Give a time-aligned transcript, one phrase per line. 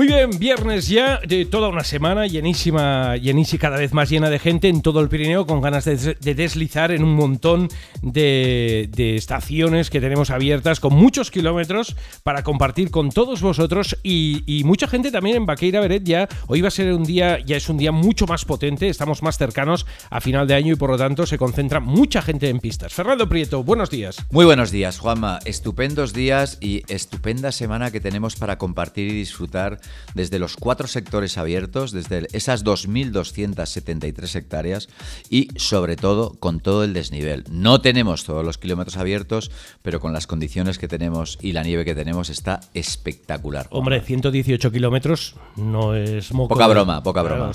[0.00, 4.38] Muy bien, viernes ya de toda una semana llenísima, llenísima, cada vez más llena de
[4.38, 7.68] gente en todo el Pirineo con ganas de, deslizar en un montón
[8.00, 14.88] de, estaciones que tenemos abiertas con muchos kilómetros para compartir con todos vosotros y, mucha
[14.88, 16.28] gente también en Baqueira Beret ya.
[16.46, 19.36] Hoy va a ser un día, ya es un día mucho más potente, estamos más
[19.36, 22.94] cercanos a final de año y por lo tanto se concentra mucha gente en pistas.
[22.94, 24.16] Fernando Prieto, buenos días.
[24.30, 25.40] Muy buenos días, Juanma.
[25.44, 29.78] Estupendos días y estupenda semana que tenemos para compartir y disfrutar
[30.14, 34.88] desde los cuatro sectores abiertos, desde esas 2.273 hectáreas
[35.28, 37.44] y sobre todo con todo el desnivel.
[37.50, 39.50] No tenemos todos los kilómetros abiertos,
[39.82, 43.66] pero con las condiciones que tenemos y la nieve que tenemos está espectacular.
[43.70, 46.54] Hombre, 118 kilómetros no es moco.
[46.54, 47.52] Poca broma, poca broma.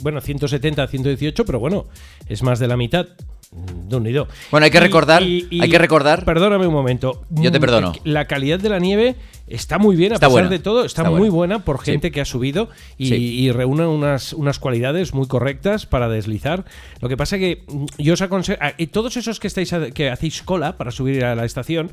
[0.00, 1.86] bueno, 170, 118, pero bueno,
[2.28, 3.06] es más de la mitad.
[3.52, 4.26] De unido.
[4.50, 6.24] Bueno, hay que recordar, hay que recordar.
[6.24, 7.22] Perdóname un momento.
[7.30, 7.92] Yo te perdono.
[8.04, 9.14] La calidad de la nieve
[9.46, 12.68] está muy bien, a pesar de todo, está, muy buena, por gente que ha subido
[12.98, 16.64] y, reúne unas, unas cualidades muy correctas para deslizar.
[17.00, 20.10] Lo que pasa que mm, yo os aconsejo, ah, y todos esos que estáis que
[20.10, 21.90] hacéis cola para subir a la estación,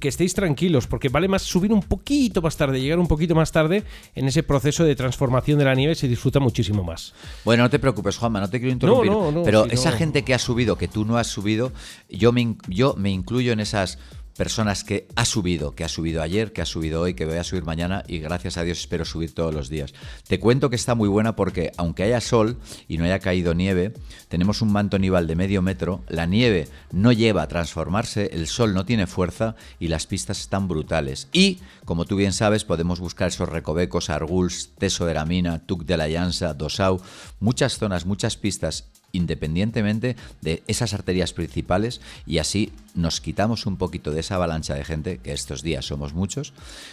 [0.00, 3.52] que estéis tranquilos, porque vale más subir un poquito más tarde, llegar un poquito más
[3.52, 7.14] tarde en ese proceso de transformación de la nieve se disfruta muchísimo más.
[7.44, 10.76] Bueno, no te preocupes, Juanma, no te quiero interrumpir, pero esa gente que ha subido,
[10.76, 11.72] que tú no has subido,
[12.08, 13.98] yo me, yo me incluyo en esas
[14.36, 17.44] personas que ha subido, que ha subido ayer, que ha subido hoy, que voy a
[17.44, 19.94] subir mañana y gracias a Dios espero subir todos los días.
[20.26, 23.94] Te cuento que está muy buena porque aunque haya sol y no haya caído nieve,
[24.28, 28.74] tenemos un manto nival de medio metro, la nieve no lleva a transformarse, el sol
[28.74, 31.28] no tiene fuerza y las pistas están brutales.
[31.32, 35.84] Y, como tú bien sabes, podemos buscar esos recovecos, Arguls, Teso de la Mina, Tuc
[35.84, 37.00] de la Llanza, Dosau,
[37.40, 44.12] muchas zonas, muchas pistas independientemente de esas arterias principales y así nos quitamos un poquito
[44.12, 46.52] de esa avalancha de gente, que estos días somos muchos,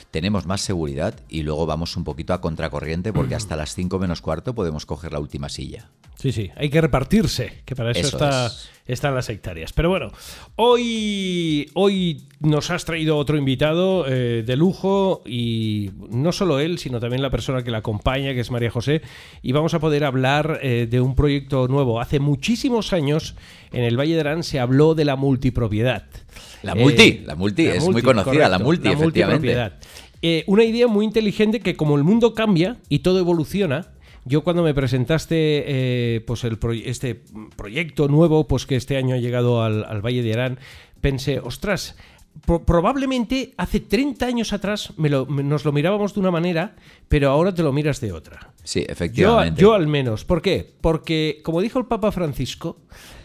[0.10, 4.22] tenemos más seguridad y luego vamos un poquito a contracorriente porque hasta las 5 menos
[4.22, 5.90] cuarto podemos coger la última silla.
[6.16, 8.20] Sí, sí, hay que repartirse, que para eso,
[8.86, 9.74] están las hectáreas.
[9.74, 10.12] Pero bueno,
[10.56, 17.00] hoy, hoy nos has traído otro invitado eh, de lujo y no solo él, sino
[17.00, 19.02] también la persona que la acompaña, que es María José,
[19.42, 22.00] y vamos a poder hablar eh, de un proyecto nuevo.
[22.00, 23.36] Hace muchísimos años
[23.72, 25.91] en el Valle de Arán se habló de la multipropiedad.
[26.64, 29.72] La multi, eh, la multi, es muy conocida, la multi, efectivamente.
[30.48, 33.92] una idea muy inteligente que como el mundo cambia y todo evoluciona,
[34.26, 37.22] yo cuando me presentaste eh, pues el este
[37.56, 40.60] proyecto nuevo pues que este año ha llegado al, Valle de Arán,
[41.02, 41.96] pensé, ostras,
[42.66, 46.76] probablemente hace 30 años atrás nos lo mirábamos de una manera,
[47.10, 48.54] pero ahora te lo miras de otra.
[48.64, 49.60] Sí, efectivamente.
[49.60, 50.24] Yo, yo al menos.
[50.24, 50.72] ¿Por qué?
[50.82, 52.78] Porque, como dijo el Papa Francisco,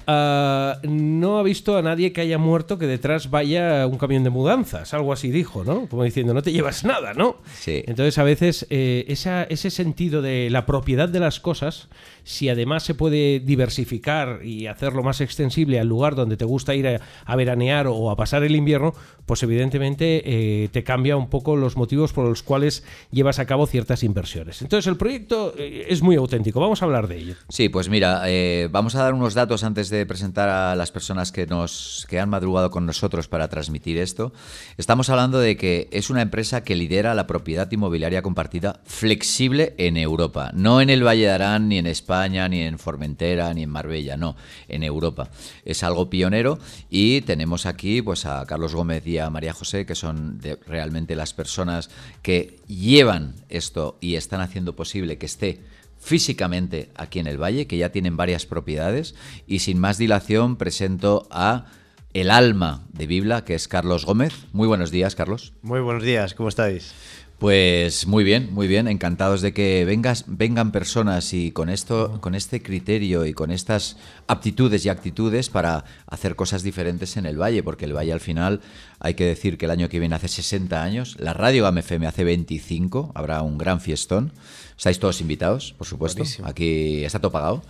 [0.06, 4.30] Ah, no ha visto a nadie que haya muerto que detrás vaya un camión de
[4.30, 5.88] mudanzas, algo así dijo, ¿no?
[5.88, 7.38] Como diciendo, no te llevas nada, ¿no?
[7.58, 7.82] Sí.
[7.86, 11.88] Entonces, a veces, eh, ese sentido de la propiedad de las cosas,
[12.26, 16.88] si además se puede diversificar y hacerlo más extensible al lugar donde te gusta ir
[16.88, 18.94] a, veranear o a pasar el invierno,
[19.26, 22.82] pues evidentemente eh, te cambia un poco los motivos por los cuales
[23.12, 24.60] llevas a cabo ciertas inversiones.
[24.60, 26.58] Entonces, el proyecto eh, es muy auténtico.
[26.58, 27.34] Vamos a hablar de ello.
[27.48, 28.24] Sí, pues mira,
[28.70, 32.28] vamos a dar unos datos antes de presentar a las personas que nos que han
[32.28, 34.32] madrugado con nosotros para transmitir esto,
[34.78, 39.96] estamos hablando de que es una empresa que lidera la propiedad inmobiliaria compartida flexible en
[39.96, 43.70] Europa, no en el Valle de Arán, ni en España, ni en Formentera, ni en
[43.70, 44.36] Marbella, no,
[44.68, 45.28] en Europa.
[45.64, 46.58] Es algo pionero
[46.90, 51.34] y tenemos aquí pues a Carlos Gómez y a María José, que son realmente las
[51.34, 51.90] personas
[52.22, 55.60] que llevan esto y están haciendo posible que esté
[55.98, 59.14] físicamente aquí en el Valle, que ya tienen varias propiedades.
[59.46, 61.66] Y sin más dilación presento a
[62.14, 64.32] el alma de Bibla, que es Carlos Gómez.
[64.52, 65.52] Muy buenos días, Carlos.
[65.62, 66.94] Muy buenos días, ¿cómo estáis?
[67.38, 72.34] Pues muy bien, muy bien, encantados de que vengas, vengan personas y con esto, con
[72.34, 77.62] este criterio y con estas aptitudes y actitudes para hacer cosas diferentes en el Valle,
[77.62, 78.62] porque el Valle al final
[79.00, 82.06] hay que decir que el año que viene hace 60 años, la radio Game FM
[82.06, 84.32] hace 25, habrá un gran fiestón.
[84.74, 86.22] Estáis todos invitados, por supuesto.
[86.42, 87.62] Aquí está todo pagado.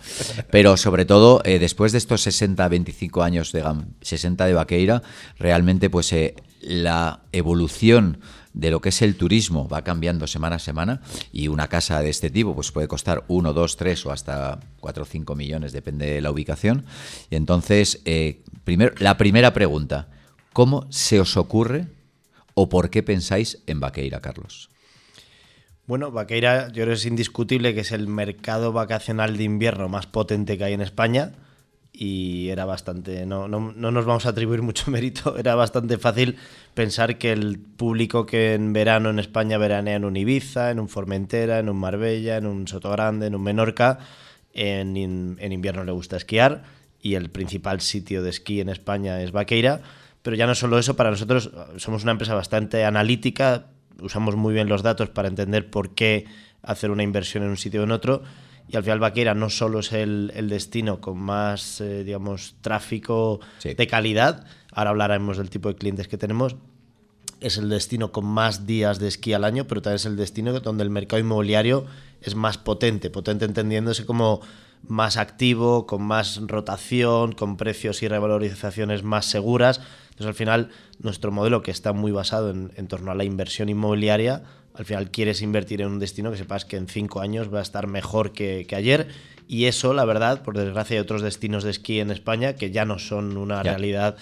[0.49, 3.63] Pero sobre todo, eh, después de estos 60, 25 años de
[4.01, 5.03] 60 de Vaqueira,
[5.37, 8.19] realmente pues eh, la evolución
[8.57, 11.01] de lo que es el turismo va cambiando semana a semana
[11.31, 15.03] y una casa de este tipo pues puede costar 1, 2, 3 o hasta 4
[15.03, 16.85] o 5 millones, depende de la ubicación.
[17.29, 20.07] Y entonces, eh, primero, la primera pregunta,
[20.53, 21.87] ¿cómo se os ocurre
[22.55, 24.69] o por qué pensáis en Vaqueira, Carlos?
[25.85, 30.07] Bueno, Vaqueira yo creo que es indiscutible que es el mercado vacacional de invierno más
[30.07, 31.33] potente que hay en España.
[31.99, 36.37] Y era bastante, no, no, no, nos vamos a atribuir mucho mérito, era bastante fácil
[36.75, 40.89] pensar que el público que en verano en España veranea en un Ibiza, en un
[40.89, 43.97] Formentera, en un Marbella, en un Sotogrande, en un Menorca,
[44.53, 44.95] en,
[45.39, 46.65] en invierno le gusta esquiar
[47.01, 49.81] y el principal sitio de esquí en España es Vaqueira,
[50.21, 53.67] pero ya no solo eso, para nosotros somos una empresa bastante analítica,
[53.99, 56.25] usamos muy bien los datos para entender por qué
[56.61, 58.21] hacer una inversión en un sitio o en otro
[58.67, 63.87] y al final Vaquera no solo es el, destino con más, eh, digamos, tráfico de
[63.87, 66.57] calidad, ahora hablaremos del tipo de clientes que tenemos,
[67.39, 70.59] es el destino con más días de esquí al año, pero también es el destino
[70.59, 71.85] donde el mercado inmobiliario
[72.21, 74.41] es más potente, potente entendiéndose como
[74.83, 79.81] más activo, con más rotación, con precios y revalorizaciones más seguras.
[80.09, 80.69] Entonces al final
[80.99, 84.43] nuestro modelo que está muy basado en, en torno a la inversión inmobiliaria,
[84.77, 87.63] al final quieres invertir en un destino que sepas que en cinco años va a
[87.63, 89.07] estar mejor que, ayer.
[89.47, 92.85] Y eso, la verdad, por desgracia, hay otros destinos de esquí en España que ya
[92.85, 94.17] no son una realidad.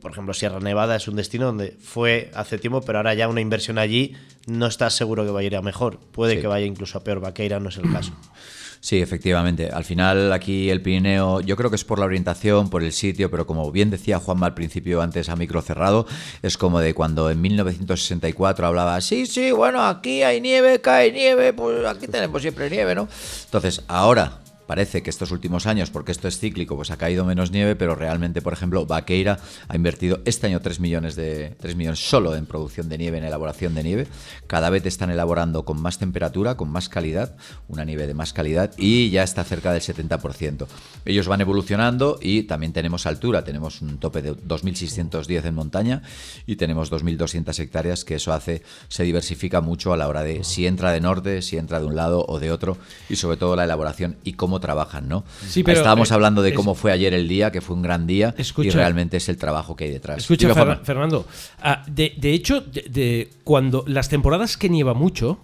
[0.00, 3.42] Por ejemplo, Sierra Nevada es un destino donde fue hace tiempo, pero ahora ya una
[3.42, 4.16] inversión allí
[4.46, 5.98] no estás seguro que vaya a ir a mejor.
[5.98, 7.20] Puede que vaya incluso a peor.
[7.20, 8.12] Vaqueira no es el caso.
[8.80, 9.68] Sí, efectivamente.
[9.68, 13.30] Al final aquí el Pirineo, yo creo que es por la orientación, por el sitio,
[13.30, 16.06] pero como bien decía Juanma al principio antes a micro cerrado,
[16.42, 21.52] es como de cuando en 1964 hablaba, sí, sí, bueno, aquí hay nieve, cae nieve,
[21.52, 23.06] pues aquí tenemos siempre nieve, ¿no?
[23.44, 24.39] Entonces, ahora
[24.70, 27.96] Parece que estos últimos años, porque esto es cíclico, pues ha caído menos nieve, pero
[27.96, 32.46] realmente, por ejemplo, Vaqueira ha invertido este año 3 millones, de, 3 millones solo en
[32.46, 34.06] producción de nieve, en elaboración de nieve.
[34.46, 37.34] Cada vez están elaborando con más temperatura, con más calidad,
[37.66, 40.68] una nieve de más calidad y ya está cerca del 70%.
[41.04, 46.02] Ellos van evolucionando y también tenemos altura, tenemos un tope de 2.610 en montaña
[46.46, 50.68] y tenemos 2.200 hectáreas, que eso hace, se diversifica mucho a la hora de si
[50.68, 52.78] entra de norte, si entra de un lado o de otro
[53.08, 55.24] y sobre todo la elaboración y cómo trabajan, ¿no?
[55.46, 58.06] Sí, pero, Estábamos eh, hablando de cómo fue ayer el día, que fue un gran
[58.06, 60.18] día, y realmente es el trabajo que hay detrás.
[60.18, 61.26] Escucha, Fernando,
[61.62, 65.38] ah, de, hecho, de, cuando las temporadas que nieva mucho,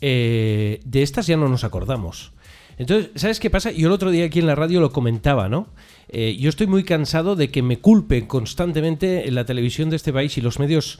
[0.00, 2.32] eh, de estas ya no nos acordamos.
[2.78, 3.70] Entonces, ¿sabes qué pasa?
[3.70, 5.68] Yo el otro día aquí en la radio lo comentaba, ¿no?
[6.08, 10.12] Eh, yo estoy muy cansado de que me culpen constantemente en la televisión de este
[10.12, 10.98] país y los medios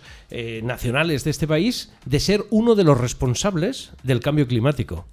[0.63, 5.07] nacionales de este país de ser uno de los responsables del cambio climático.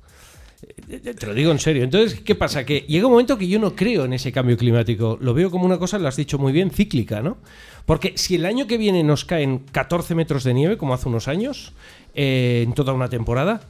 [0.87, 1.83] Te lo digo en serio.
[1.83, 2.65] Entonces, ¿qué pasa?
[2.65, 5.17] Que llega un momento que yo no creo en ese cambio climático.
[5.21, 7.37] Lo veo como una cosa, lo has dicho muy bien, cíclica, ¿no?
[7.85, 11.27] Porque si el año que viene nos caen 14 metros de nieve, como hace unos
[11.27, 11.73] años,
[12.13, 13.61] eh, en toda una temporada,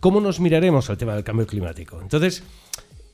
[0.00, 2.00] ¿cómo nos miraremos al tema del cambio climático?
[2.02, 2.42] Entonces,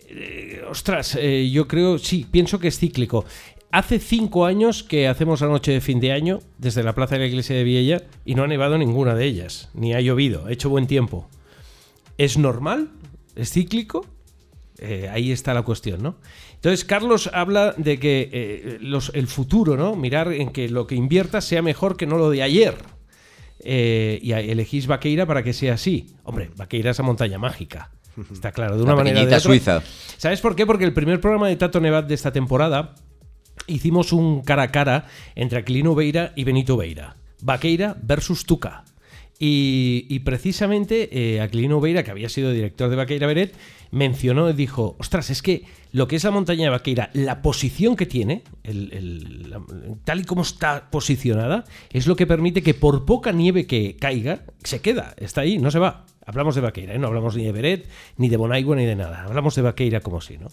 [0.09, 3.25] eh, ostras, eh, yo creo, sí, pienso que es cíclico.
[3.71, 7.21] Hace cinco años que hacemos la noche de fin de año desde la plaza de
[7.21, 10.53] la iglesia de Viella y no ha nevado ninguna de ellas, ni ha llovido, ha
[10.53, 11.29] hecho buen tiempo.
[12.19, 12.91] ¿Es normal?
[13.41, 14.07] ¿Es cíclico?
[14.79, 16.17] Eh, ahí está la cuestión, ¿no?
[16.55, 18.79] Entonces, Carlos habla de que eh,
[19.13, 19.95] el futuro, ¿no?
[19.95, 22.75] Mirar en que lo que inviertas sea mejor que no lo de ayer.
[23.63, 26.15] Eh, y elegís Vaqueira para que sea así.
[26.25, 27.91] Hombre, Vaqueira es esa montaña mágica.
[28.33, 29.83] Está claro, de una manera de suiza.
[30.17, 30.67] ¿Sabes por qué?
[30.67, 32.95] Porque el primer programa de Tato Nevat de esta temporada
[33.67, 37.17] hicimos un cara a cara entre Aquilino Beira y Benito Beira.
[37.43, 38.85] Vaqueira versus Tuca.
[39.43, 43.55] Y, precisamente eh, Aquilino Beira, que había sido director de Vaqueira Beret,
[43.91, 47.97] mencionó y dijo, ostras, es que lo que es la montaña de Vaqueira, la posición
[47.97, 48.43] que tiene,
[50.05, 54.43] tal y como está posicionada, es lo que permite que por poca nieve que caiga,
[54.63, 56.05] se queda, está ahí, no se va.
[56.27, 56.99] Hablamos de Vaqueira, ¿eh?
[56.99, 59.25] no hablamos ni de Beret, ni de Bonaigua, ni de nada.
[59.25, 60.49] Hablamos de Vaqueira como si, ¿no?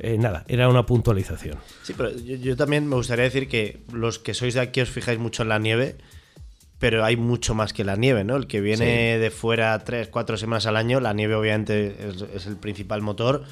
[0.00, 1.56] Eh, nada, era una puntualización.
[1.82, 4.90] Sí, pero yo, yo también me gustaría decir que los que sois de aquí os
[4.90, 5.96] fijáis mucho en la nieve
[6.82, 8.34] pero hay mucho más que la nieve, ¿no?
[8.34, 11.96] El que viene de fuera tres, cuatro semanas al año, la nieve obviamente
[12.34, 13.44] es, el principal motor,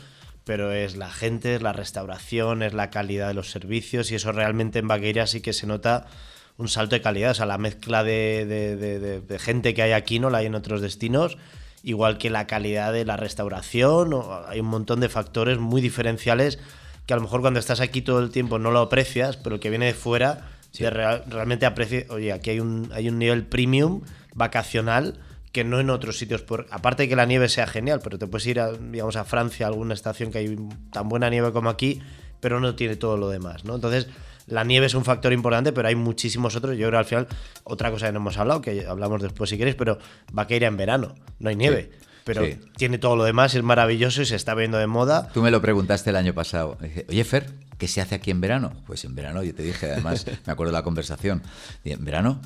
[0.43, 4.33] pero es la gente, es la restauración, es la calidad de los servicios y eso
[4.33, 6.09] realmente en Vaqueira sí que se nota
[6.57, 10.39] un salto de calidad, o sea, la mezcla de, gente que hay aquí no la
[10.39, 11.39] hay en otros destinos,
[11.85, 14.11] igual que la calidad de la restauración,
[14.49, 16.59] hay un montón de factores muy diferenciales
[17.07, 19.61] que a lo mejor cuando estás aquí todo el tiempo no lo aprecias, pero el
[19.61, 24.03] que viene de fuera si realmente aprecio, oye, aquí hay un, hay un nivel premium
[24.35, 25.19] vacacional
[25.53, 26.43] que no en otros sitios.
[26.43, 29.25] Por, aparte de que la nieve sea genial, pero te puedes ir a, digamos, a
[29.25, 30.57] Francia, a alguna estación que hay
[30.93, 32.01] tan buena nieve como aquí,
[32.41, 33.75] pero no tiene todo lo demás, ¿no?
[33.75, 34.09] Entonces,
[34.47, 36.77] la nieve es un factor importante, pero hay muchísimos otros.
[36.77, 37.29] Yo creo al final,
[37.65, 39.99] otra cosa que no hemos hablado, que hablamos después si queréis, pero
[40.37, 41.91] va a ir en verano, no hay nieve.
[42.25, 42.45] Pero
[42.77, 45.31] tiene todo lo demás, es maravilloso y se está viendo de moda.
[45.33, 46.79] Tú me lo preguntaste el año pasado.
[47.09, 48.73] Oye, Fer, ¿qué se hace aquí en verano?
[48.87, 51.43] Pues en verano, yo te dije, además, me acuerdo de la conversación.
[51.83, 52.41] En verano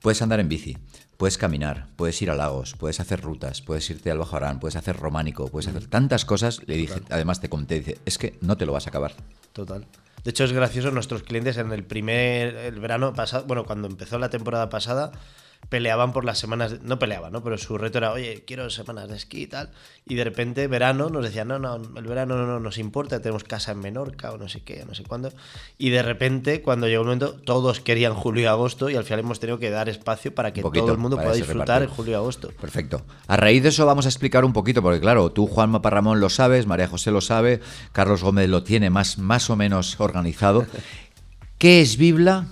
[0.00, 0.78] puedes andar en bici,
[1.18, 4.76] puedes caminar, puedes ir a lagos, puedes hacer rutas, puedes irte al Bajo Arán, puedes
[4.76, 6.62] hacer románico, puedes hacer tantas cosas.
[6.66, 9.12] Le dije, además te conté, dice, es que no te lo vas a acabar.
[9.52, 9.86] total.
[10.24, 14.18] De hecho, es gracioso, nuestros clientes en el primer el verano pasado, bueno, cuando empezó
[14.18, 15.12] la temporada pasada,
[15.68, 17.42] peleaban por las semanas, no peleaban, ¿no?
[17.42, 19.70] Pero su reto era, oye, quiero semanas de esquí y tal.
[20.06, 23.72] Y de repente, verano, nos decían, no, no, el verano no, nos importa, tenemos casa
[23.72, 25.30] en Menorca o no sé qué, no sé cuándo.
[25.76, 29.20] Y de repente, cuando llegó el momento, todos querían julio y agosto y al final
[29.20, 32.14] hemos tenido que dar espacio para que todo el mundo pueda disfrutar en julio y
[32.14, 32.48] agosto.
[32.60, 33.02] Perfecto.
[33.26, 36.30] A raíz de eso vamos a explicar un poquito, porque claro, tú, Juan Maparramón, lo
[36.30, 37.60] sabes, María José lo sabe,
[37.92, 40.66] Carlos Gómez lo tiene más, más o menos organizado.
[41.58, 42.46] ¿Qué es Bibla?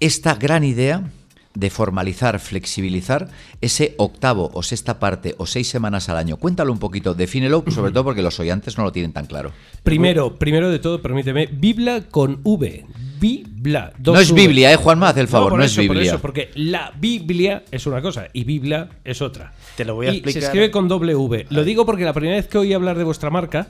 [0.00, 1.04] Esta gran idea
[1.54, 3.28] de formalizar, flexibilizar
[3.60, 6.36] ese octavo o sexta parte o seis semanas al año.
[6.36, 9.52] Cuéntalo un poquito, defínelo, sobre todo porque los oyentes no lo tienen tan claro.
[9.82, 12.84] Primero, primero de todo, permíteme, Biblia con V.
[13.20, 13.92] Biblia.
[14.04, 15.08] No es Biblia, ¿eh, Juanma?
[15.08, 15.94] Haz el favor, no, es Biblia.
[15.94, 19.52] Por eso, porque la Biblia es una cosa y Biblia es otra.
[19.76, 21.46] Te lo voy a y Se escribe con doble V.
[21.50, 23.66] Lo digo porque la primera vez que oí hablar de vuestra marca,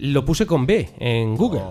[0.00, 1.62] lo puse con B en Google.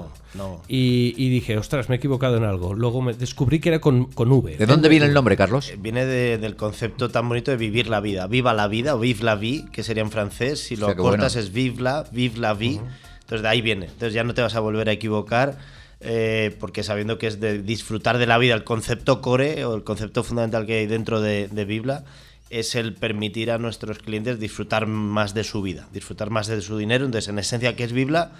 [0.67, 2.73] Y, dije, ostras, me he equivocado en algo.
[2.73, 4.57] Luego me descubrí que era con, con V.
[4.57, 5.69] ¿De dónde viene el nombre, Carlos?
[5.69, 8.27] Eh, viene del concepto tan bonito de vivir la vida.
[8.27, 10.59] Viva la vida o vive la vie, que sería en francés.
[10.59, 12.79] Si lo cortas es vive la, vive la vie.
[13.21, 13.85] Entonces de ahí viene.
[13.85, 15.57] Entonces ya no te vas a volver a equivocar.
[16.01, 19.83] Eh, porque sabiendo que es de disfrutar de la vida, el concepto core o el
[19.83, 22.05] concepto fundamental que hay dentro de, de Biblia
[22.49, 26.77] es el permitir a nuestros clientes disfrutar más de su vida, disfrutar más de su
[26.77, 27.05] dinero.
[27.05, 28.31] Entonces, en esencia, ¿qué es Bibla?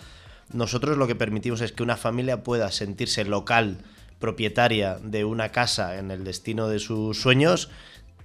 [0.51, 3.77] Nosotros lo que permitimos es que una familia pueda sentirse local,
[4.19, 7.69] propietaria de una casa en el destino de sus sueños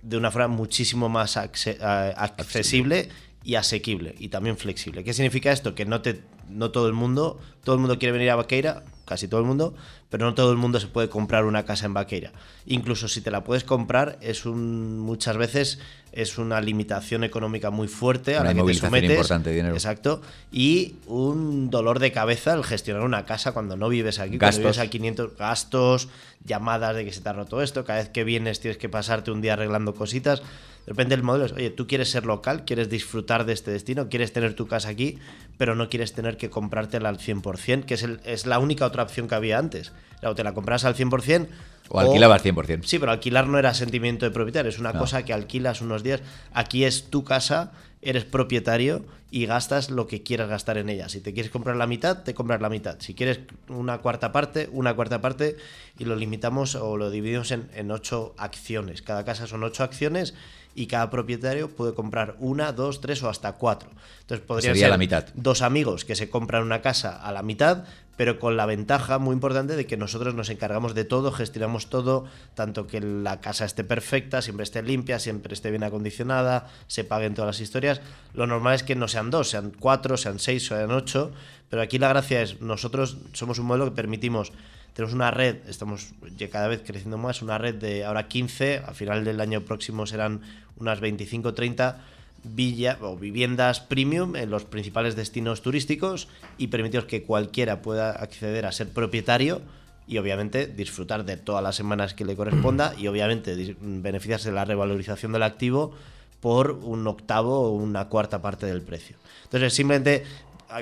[0.03, 3.09] de una forma muchísimo más accesible
[3.43, 5.05] y asequible y también flexible.
[5.05, 5.75] ¿Qué significa esto?
[5.75, 9.29] Que no, te, no todo el mundo, todo el mundo quiere venir a Vaqueira, casi
[9.29, 9.75] todo el mundo,
[10.15, 12.31] pero no todo el mundo se puede comprar una casa en Vaqueira.
[12.67, 15.81] Incluso si te la puedes comprar, es un muchas veces
[16.13, 19.11] es una limitación económica muy fuerte a la que te sometes.
[19.11, 19.75] Importante, dinero.
[19.75, 20.23] Exacto.
[20.53, 24.63] Y un dolor de cabeza el gestionar una casa cuando no vives aquí, gastos.
[24.63, 26.09] cuando vives a 500 gastos,
[26.45, 29.33] llamadas de que se te ha roto esto, cada vez que vienes tienes que pasarte
[29.33, 30.43] un día arreglando cositas.
[30.87, 34.09] De repente el modelo es, oye, tú quieres ser local, quieres disfrutar de este destino,
[34.09, 35.19] quieres tener tu casa aquí,
[35.59, 39.03] pero no quieres tener que comprártela al 100%, que es, el, es la única otra
[39.03, 39.93] opción que había antes.
[40.23, 41.49] O te la compras al 100%.
[41.91, 42.85] O alquilabas 100%.
[42.85, 46.23] Sí, pero alquilar no era sentimiento de propietario, es una cosa que alquilas unos días.
[46.53, 51.09] Aquí es tu casa, eres propietario y gastas lo que quieras gastar en ella.
[51.09, 52.97] Si te quieres comprar la mitad, te compras la mitad.
[53.01, 55.57] Si quieres una cuarta parte, una cuarta parte
[55.99, 59.03] y lo limitamos o lo dividimos en, en ocho acciones.
[59.03, 60.35] Cada casa son ocho acciones
[60.75, 63.91] y cada propietario puede comprar una, dos, tres o hasta cuatro.
[64.21, 65.27] Entonces podría ser la mitad.
[65.35, 67.85] dos amigos que se compran una casa a la mitad,
[68.17, 72.25] pero con la ventaja muy importante de que nosotros nos encargamos de todo, gestionamos todo,
[72.55, 77.35] tanto que la casa esté perfecta, siempre esté limpia, siempre esté bien acondicionada, se paguen
[77.35, 78.01] todas las historias.
[78.33, 81.33] Lo normal es que no sean dos, sean cuatro, sean seis, sean ocho,
[81.69, 84.53] pero aquí la gracia es, nosotros somos un modelo que permitimos
[84.95, 86.15] tenemos una red, estamos
[86.53, 90.41] cada vez creciendo más, una red de ahora 15, al final del año próximo serán
[90.77, 92.01] unas 25 30
[92.45, 98.67] villa, o viviendas premium en los principales destinos turísticos y permitimos que cualquiera pueda acceder
[98.67, 99.63] a ser propietario
[100.07, 104.65] y obviamente disfrutar de todas las semanas que le corresponda y obviamente beneficiarse de la
[104.65, 105.93] revalorización del activo
[106.41, 109.17] por un octavo o una cuarta parte del precio.
[109.45, 110.25] Entonces, simplemente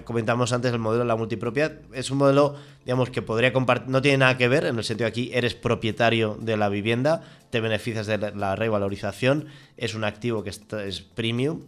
[0.04, 4.02] comentamos antes el modelo de la multipropiedad, es un modelo, digamos, que podría compartir, no
[4.02, 7.60] tiene nada que ver, en el sentido de aquí eres propietario de la vivienda, te
[7.60, 9.46] beneficias de la revalorización,
[9.76, 11.60] es un activo que es premium,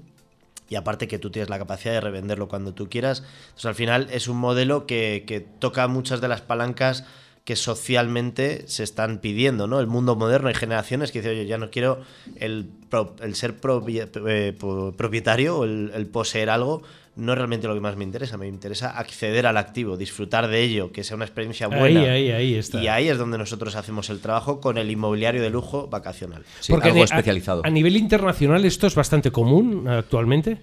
[0.68, 3.22] y aparte que tú tienes la capacidad de revenderlo cuando tú quieras.
[3.48, 7.04] Entonces al final es un modelo que, toca muchas de las palancas
[7.44, 9.78] que socialmente se están pidiendo, ¿no?
[9.78, 12.00] El mundo moderno, hay generaciones que dicen, oye, ya no quiero
[12.36, 12.70] el,
[13.20, 13.54] el ser
[14.26, 14.52] eh,
[14.96, 16.82] propietario o el, el poseer algo,
[17.16, 18.36] no es realmente lo que más me interesa.
[18.36, 22.00] Me interesa acceder al activo, disfrutar de ello, que sea una experiencia buena.
[22.00, 22.82] Ahí, ahí, está.
[22.82, 26.44] Y ahí es donde nosotros hacemos el trabajo con el inmobiliario de lujo vacacional.
[26.68, 27.62] Porque algo especializado.
[27.64, 30.58] A, nivel internacional esto es bastante común actualmente.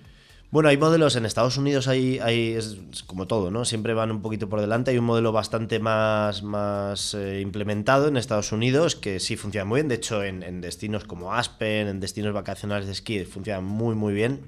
[0.52, 2.78] Bueno, hay modelos en Estados Unidos, hay, hay es,
[3.08, 3.64] como todo, ¿no?
[3.64, 4.92] Siempre van un poquito por delante.
[4.92, 9.78] Hay un modelo bastante más, más eh, implementado en Estados Unidos que sí funciona muy
[9.78, 9.88] bien.
[9.88, 14.42] De hecho, en, destinos como Aspen, en destinos vacacionales de esquí, funciona muy, muy bien.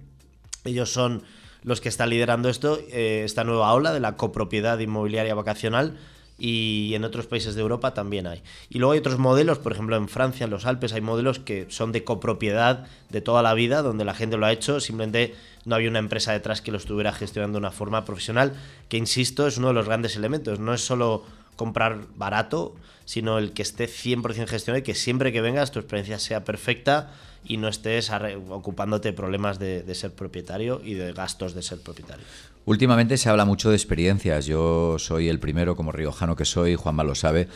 [0.65, 1.23] Ellos son
[1.63, 5.97] los que están liderando esto, eh, esta nueva ola de la copropiedad inmobiliaria vacacional
[6.37, 8.41] y en otros países de Europa también hay.
[8.69, 11.67] Y luego hay otros modelos, por ejemplo en Francia, en los Alpes, hay modelos que
[11.69, 15.75] son de copropiedad de toda la vida, donde la gente lo ha hecho, simplemente no
[15.75, 18.53] había una empresa detrás que lo estuviera gestionando de una forma profesional,
[18.89, 23.53] que insisto, es uno de los grandes elementos, no es solo comprar barato, sino el
[23.53, 27.11] que esté 100% gestionado y que siempre que vengas tu experiencia sea perfecta
[27.45, 28.09] y no estés
[28.49, 32.25] ocupándote de problemas de, de, ser propietario y de gastos de ser propietario.
[32.65, 34.45] Últimamente se habla mucho de experiencias.
[34.45, 37.49] Yo soy el primero, como riojano que soy, Juanma lo sabe.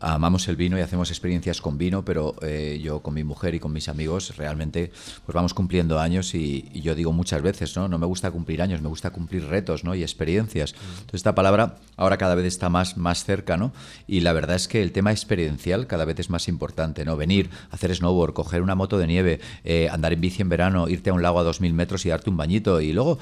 [0.00, 3.58] Amamos el vino y hacemos experiencias con vino, pero eh, yo con mi mujer y
[3.58, 4.92] con mis amigos realmente
[5.24, 7.88] pues vamos cumpliendo años y, yo digo muchas veces, ¿no?
[7.88, 9.94] No me gusta cumplir años, me gusta cumplir retos, ¿no?
[9.94, 10.74] Y experiencias.
[10.74, 13.72] Entonces esta palabra ahora cada vez está más, más cerca, ¿no?
[14.06, 17.16] Y la verdad es que el tema experiencial cada vez es más importante, ¿no?
[17.16, 21.08] Venir, hacer snowboard, coger una moto de nieve, eh, andar en bici en verano, irte
[21.08, 23.18] a un lago a 2.000 metros y darte un bañito y luego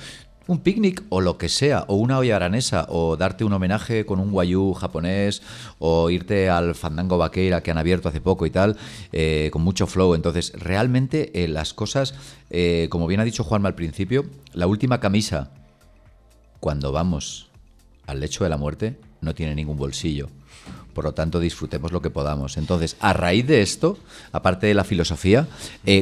[0.48, 4.18] un picnic o lo que sea, o una olla aranesa, o darte un homenaje con
[4.18, 5.42] un guayú japonés,
[5.78, 8.76] o irte al Fandango Vaqueira que han abierto hace poco y tal,
[9.12, 10.14] eh, con mucho flow.
[10.14, 12.14] Entonces, realmente eh, las cosas,
[12.48, 14.24] eh, como bien ha dicho Juanma al principio,
[14.54, 15.50] la última camisa,
[16.60, 17.50] cuando vamos
[18.06, 20.30] al lecho de la muerte, no tiene ningún bolsillo.
[20.94, 22.56] Por lo tanto, disfrutemos lo que podamos.
[22.56, 23.98] Entonces, a raíz de esto,
[24.32, 25.46] aparte de la filosofía,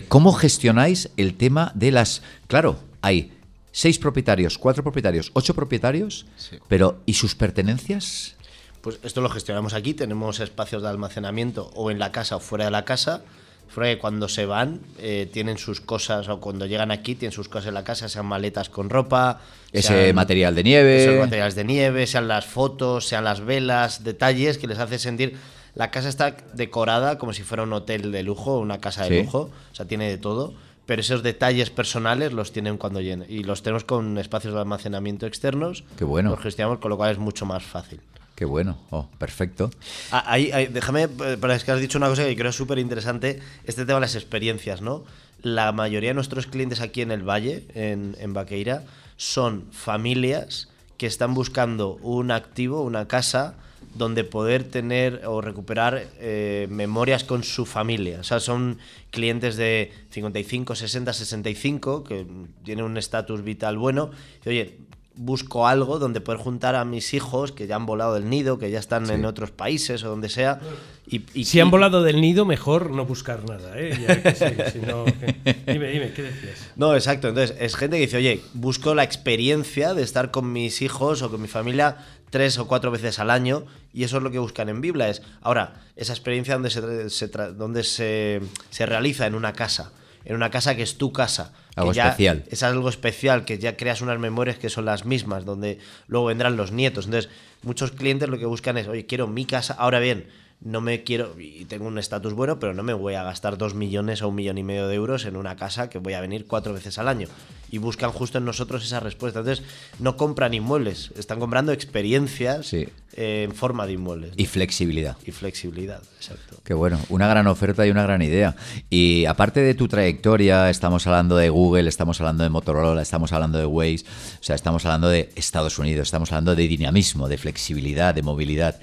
[0.09, 2.23] ¿cómo gestionáis el tema de las...
[2.47, 3.36] Claro, hay
[3.77, 6.25] seis propietarios, cuatro propietarios, ocho propietarios,
[6.67, 8.35] pero ¿y sus pertenencias?
[8.81, 12.65] Pues esto lo gestionamos aquí, tenemos espacios de almacenamiento o en la casa o fuera
[12.65, 13.23] de la casa.
[13.69, 17.51] Fuera que cuando se van eh, tienen sus cosas o cuando llegan aquí tienen sus
[17.51, 19.43] cosas en la casa, sean maletas con ropa,
[19.73, 24.57] ese material de nieve, esos materiales de nieve, sean las fotos, sean las velas, detalles
[24.57, 25.37] que les hace sentir
[25.75, 29.51] la casa está decorada como si fuera un hotel de lujo, una casa de lujo,
[29.71, 30.55] o sea, tiene de todo
[30.87, 33.29] pero esos detalles personales los tienen cuando llenen.
[33.29, 35.85] Y los tenemos con espacios de almacenamiento externos.
[35.99, 36.31] Qué bueno.
[36.31, 38.01] Los gestionamos, con lo cual es mucho más fácil.
[38.37, 39.71] Qué bueno, oh, perfecto.
[40.13, 43.87] Ah, ahí, déjame, eh, para que has dicho una cosa que creo súper interesante, este
[43.87, 45.05] tema de las experiencias, ¿no?
[45.41, 48.85] La mayoría de nuestros clientes aquí en el Valle, en, en Baqueira,
[49.17, 53.55] son familias que están buscando un activo, una casa,
[53.97, 58.21] donde poder tener o recuperar eh, memorias con su familia.
[58.21, 58.79] O sea, son
[59.11, 62.27] clientes de 55, 60, 65 que
[62.65, 64.11] tienen un estatus vital bueno.
[64.45, 64.79] Oye,
[65.17, 68.71] busco algo donde poder juntar a mis hijos que ya han volado del nido, que
[68.71, 70.61] ya están en otros países o donde sea.
[71.09, 73.73] Y, si han volado del nido, mejor no buscar nada.
[73.77, 73.97] ¿eh?
[75.67, 76.71] Dime, dime, ¿qué decías?
[76.77, 77.29] No, exacto.
[77.29, 81.31] Entonces, es gente que dice, oye, busco la experiencia de estar con mis hijos o
[81.31, 81.99] con mi familia
[82.31, 85.09] tres o cuatro veces al año y eso es lo que buscan en Biblia.
[85.09, 89.93] Es, ahora, esa experiencia donde se, donde se, se realiza en una casa,
[90.27, 91.53] en una casa que es tu casa.
[91.77, 92.45] Algo especial.
[92.49, 96.57] Es algo especial, que ya creas unas memorias que son las mismas, donde luego vendrán
[96.57, 97.07] los nietos.
[97.07, 97.31] Entonces,
[97.63, 99.75] muchos clientes lo que buscan es, oye, quiero mi casa.
[99.79, 100.27] Ahora bien,
[100.61, 103.75] no me quiero, y tengo un estatus bueno, pero no me voy a gastar dos
[103.75, 106.47] millones o un millón y medio de euros en una casa que voy a venir
[106.47, 107.29] cuatro veces al año.
[107.71, 109.41] Y buscan justo en nosotros esa respuesta.
[109.41, 109.65] Entonces,
[109.99, 112.73] no compran inmuebles, están comprando experiencias
[113.15, 114.33] en forma de inmuebles.
[114.37, 115.17] Y flexibilidad.
[115.25, 116.59] Y flexibilidad, exacto.
[116.63, 118.55] Qué bueno, una gran oferta y una gran idea.
[118.89, 123.59] Y aparte de tu trayectoria, estamos hablando de Google, estamos hablando de Motorola, estamos hablando
[123.59, 124.05] de Waze,
[124.41, 128.79] o sea, estamos hablando de Estados Unidos, estamos hablando de dinamismo, de flexibilidad, de movilidad.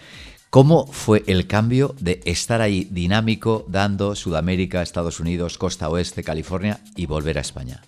[0.49, 6.79] ¿Cómo fue el cambio de estar ahí dinámico, dando Sudamérica, Estados Unidos, costa oeste, California
[6.95, 7.81] y volver a España?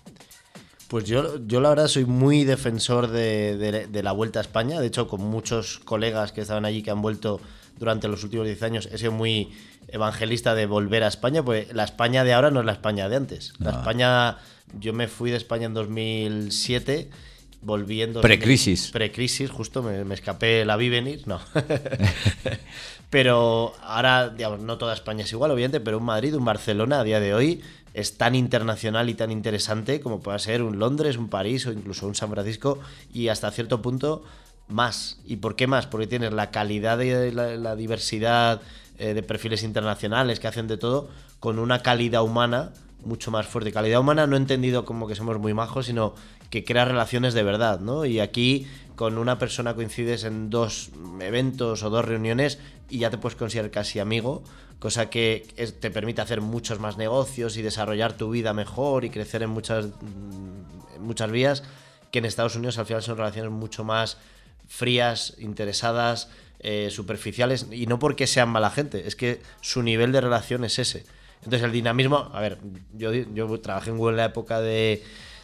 [0.88, 4.80] Pues yo, yo la verdad soy muy defensor de, la vuelta a España.
[4.80, 7.40] De hecho, con muchos colegas que estaban allí, que han vuelto
[7.78, 9.52] durante los últimos 10 años, he sido muy
[9.88, 13.16] evangelista de volver a España, pues la España de ahora no es la España de
[13.16, 13.52] antes.
[13.58, 14.38] La España,
[14.78, 17.10] yo me fui de España en 2007
[17.62, 18.20] volviendo.
[18.20, 18.90] Precrisis.
[18.92, 21.40] Precrisis, justo me, escapé, la vi venir, no.
[23.10, 27.04] pero ahora, digamos, no toda España es igual, obviamente, pero un Madrid, un Barcelona a
[27.04, 27.62] día de hoy
[27.96, 32.06] es tan internacional y tan interesante como pueda ser un Londres, un París o incluso
[32.06, 32.78] un San Francisco
[33.10, 34.22] y hasta cierto punto
[34.68, 35.18] más.
[35.24, 35.86] ¿Y por qué más?
[35.86, 38.60] Porque tienes la calidad de la, diversidad
[38.98, 41.08] eh, de perfiles internacionales que hacen de todo
[41.40, 43.72] con una calidad humana mucho más fuerte.
[43.72, 46.14] Calidad humana no he entendido como que somos muy majos, sino
[46.50, 48.04] que crea relaciones de verdad, ¿no?
[48.04, 52.58] Y aquí con una persona coincides en dos eventos o dos reuniones
[52.90, 54.42] y ya te puedes considerar casi amigo,
[54.78, 55.46] cosa que
[55.80, 59.86] te permite hacer muchos más negocios y desarrollar tu vida mejor y crecer en muchas,
[59.86, 61.62] mm, muchas vías,
[62.10, 64.18] que en Estados Unidos al final son relaciones mucho más
[64.68, 66.28] frías, interesadas,
[66.60, 70.78] eh, superficiales, y no porque sean mala gente, es que su nivel de relación es
[70.78, 71.04] ese.
[71.38, 72.58] Entonces el dinamismo, a ver,
[72.92, 75.02] yo, yo trabajé en Google en la época de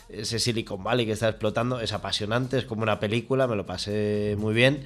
[0.09, 4.37] ese Silicon Valley que está explotando, es apasionante, es como una película, me lo pasé
[4.38, 4.85] muy bien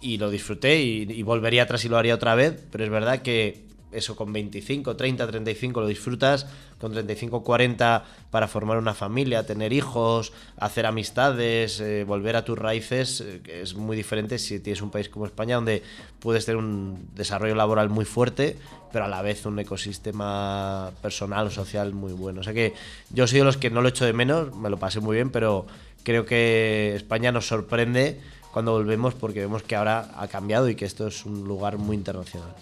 [0.00, 3.68] y lo disfruté y, volvería atrás y lo haría otra vez, pero es verdad que
[3.92, 6.46] eso con 25, 30, 35 lo disfrutas,
[6.78, 12.56] con 35, 40 para formar una familia, tener hijos, hacer amistades, eh, volver a tus
[12.56, 15.82] raíces, eh, es muy diferente si tienes un país como España donde
[16.20, 18.56] puedes tener un desarrollo laboral muy fuerte,
[18.92, 22.40] pero a la vez un ecosistema personal o social muy bueno.
[22.40, 22.74] O sea que
[23.10, 25.30] yo soy de los que no lo echo de menos, me lo pasé muy bien,
[25.30, 25.66] pero
[26.04, 28.20] creo que España nos sorprende
[28.52, 31.96] cuando volvemos porque vemos que ahora ha cambiado y que esto es un lugar muy
[31.96, 32.54] internacional.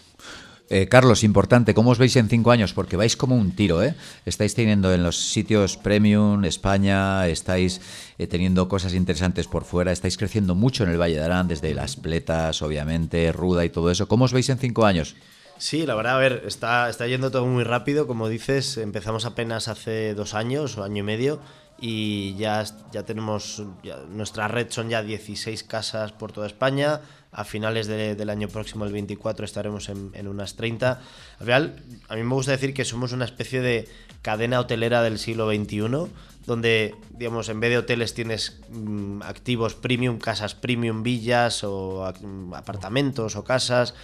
[0.71, 2.75] Eh, Carlos, importante, ¿cómo os veis en cinco años?
[2.75, 3.95] Porque vais como un tiro, ¿eh?
[4.27, 7.81] Estáis teniendo en los sitios premium, España, estáis
[8.19, 11.73] eh, teniendo cosas interesantes por fuera, estáis creciendo mucho en el Valle de Arán, desde
[11.73, 14.09] las pletas, obviamente, Ruda y todo eso.
[14.09, 15.17] ¿Cómo os veis en cinco años?
[15.57, 19.69] Sí, la verdad, a ver, está, está yendo todo muy rápido, como dices, empezamos apenas
[19.69, 21.41] hace dos años o año y medio
[21.81, 23.63] y ya, ya tenemos,
[24.11, 28.93] nuestra red son ya 16 casas por toda España, a finales del año próximo, el
[28.93, 31.01] 24, estaremos en, unas 30.
[31.39, 33.87] Al final, a mí me gusta decir que somos una especie de
[34.23, 36.11] cadena hotelera del siglo XXI,
[36.47, 42.55] donde, digamos, en vez de hoteles tienes mm, activos premium, casas premium, villas o mm,
[42.55, 43.95] apartamentos o casas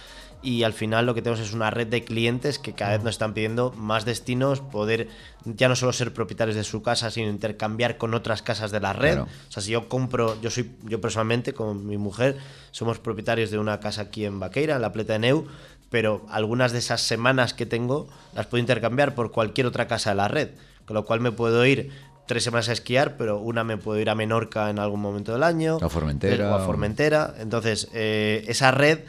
[0.45, 3.15] y al final lo que tenemos es una red de clientes que cada vez nos
[3.15, 5.07] están pidiendo más destinos, poder
[5.43, 8.93] ya no solo ser propietarios de su casa, sino intercambiar con otras casas de la
[8.93, 9.21] red.
[9.21, 12.37] O sea, si yo compro, yo soy, yo personalmente, con mi mujer,
[12.69, 15.47] somos propietarios de una casa aquí en Baqueira, en la Pleta de Neu,
[15.89, 20.17] pero algunas de esas semanas que tengo las puedo intercambiar por cualquier otra casa de
[20.17, 20.49] la red,
[20.85, 21.89] con lo cual me puedo ir
[22.27, 25.41] tres semanas a esquiar, pero una me puedo ir a Menorca en algún momento del
[25.41, 25.79] año.
[25.81, 26.51] A Formentera.
[26.51, 27.33] O a Formentera.
[27.39, 28.99] Entonces, eh, esa red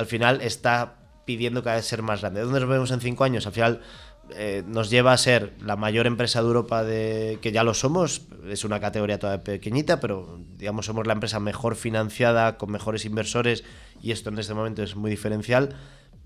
[0.00, 0.94] al final está
[1.26, 2.40] pidiendo cada vez ser más grande.
[2.40, 3.46] ¿Dónde nos vemos en cinco años?
[3.46, 3.82] Al final
[4.30, 8.64] eh, nos lleva a ser la mayor empresa de Europa que ya lo somos, es
[8.64, 13.62] una categoría todavía pequeñita, pero digamos somos la empresa mejor financiada, con mejores inversores
[14.00, 15.76] y esto en este momento es muy diferencial.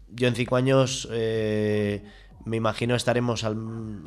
[0.08, 2.04] Yo en cinco años eh,
[2.44, 3.56] me imagino estaremos al,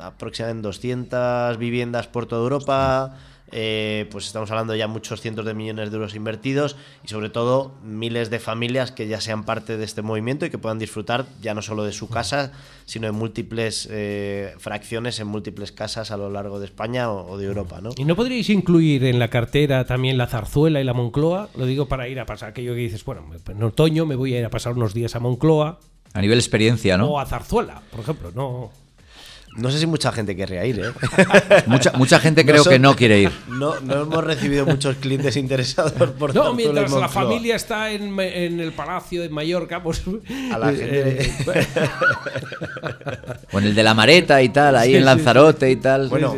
[0.00, 3.18] aproximadamente en 200 viviendas por toda Europa.
[3.50, 7.74] Eh, pues estamos hablando ya muchos cientos de millones de euros invertidos y sobre todo
[7.82, 11.54] miles de familias que ya sean parte de este movimiento y que puedan disfrutar ya
[11.54, 12.52] no solo de su casa,
[12.84, 17.46] sino de múltiples eh, fracciones en múltiples casas a lo largo de España o, de
[17.46, 17.80] Europa.
[17.80, 17.90] ¿no?
[17.96, 21.48] ¿Y no podríais incluir en la cartera también la zarzuela y la Moncloa?
[21.56, 24.40] Lo digo para ir a pasar aquello que dices, bueno, en otoño me voy a
[24.40, 25.78] ir a pasar unos días a Moncloa.
[26.14, 27.08] A nivel experiencia, ¿no?
[27.08, 28.70] O a Zarzuela, por ejemplo, no.
[29.56, 30.92] No sé si mucha gente querría ir, ¿eh?
[31.66, 33.32] mucha, mucha gente creo que no quiere ir.
[33.48, 38.60] No, no hemos recibido muchos clientes interesados por No, mientras la familia está en, en,
[38.60, 40.02] el palacio de Mallorca, pues.
[40.52, 41.22] A la gente.
[41.22, 41.32] Eh,
[43.52, 46.08] o en el de la Mareta y tal, ahí en Lanzarote y tal.
[46.08, 46.36] Bueno,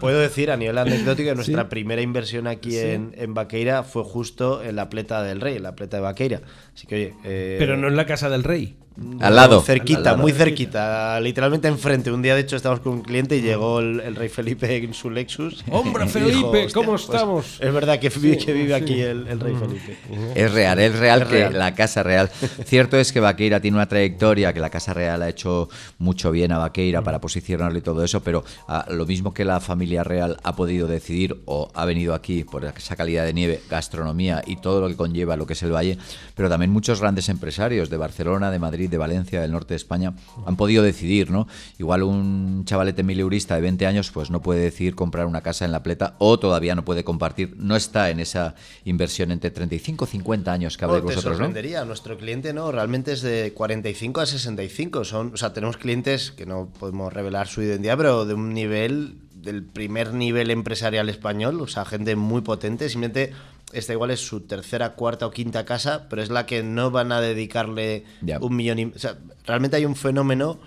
[0.00, 4.62] puedo decir a nivel anecdótico que nuestra primera inversión aquí en, en Baqueira fue justo
[4.62, 6.40] en la Pleta del Rey, en la Pleta de Baqueira.
[6.74, 7.14] Así que, oye.
[7.24, 8.76] Eh, Pero no en la Casa del Rey.
[9.20, 9.60] Al lado.
[9.60, 12.10] Cerquita, muy cerquita, literalmente enfrente.
[12.10, 15.10] Un día, de hecho, estábamos con un cliente y llegó el, rey Felipe en su
[15.10, 15.64] Lexus.
[15.70, 16.68] ¡Hombre, Felipe!
[16.72, 17.58] ¿Cómo pues, estamos?
[17.60, 19.98] es verdad que, vive aquí el, rey Felipe.
[20.34, 22.28] Es real, es real que la Casa Real.
[22.64, 26.52] Cierto es que Vaqueira tiene una trayectoria, que la Casa Real ha hecho mucho bien
[26.52, 30.38] a Vaqueira para posicionarlo y todo eso, pero ah, lo mismo que la familia real
[30.42, 34.80] ha podido decidir o ha venido aquí por esa calidad de nieve, gastronomía y todo
[34.80, 35.98] lo que conlleva lo que es el valle,
[36.34, 40.14] pero también muchos grandes empresarios de Barcelona, de Madrid, de Valencia, del norte de España,
[40.46, 41.46] han podido decidir, ¿no?
[41.78, 45.72] Igual un chavalete mileurista de 20 años, pues no puede decidir comprar una casa en
[45.72, 50.08] la pleta o todavía no puede compartir, no está en esa inversión entre 35 y
[50.08, 51.84] 50 años que habláis vosotros, sorprendería.
[51.84, 55.04] Nuestro cliente no, realmente es de 45 a 65.
[55.04, 59.18] Son, o sea, tenemos clientes que no podemos revelar su identidad, pero de un nivel
[59.34, 63.32] del primer nivel empresarial español, o sea, gente muy potente, simplemente
[63.72, 67.12] esta igual es su tercera, cuarta o quinta casa, pero es la que no van
[67.12, 68.04] a dedicarle
[68.40, 68.84] un millón y...
[68.86, 70.58] O sea, realmente hay un fenómeno,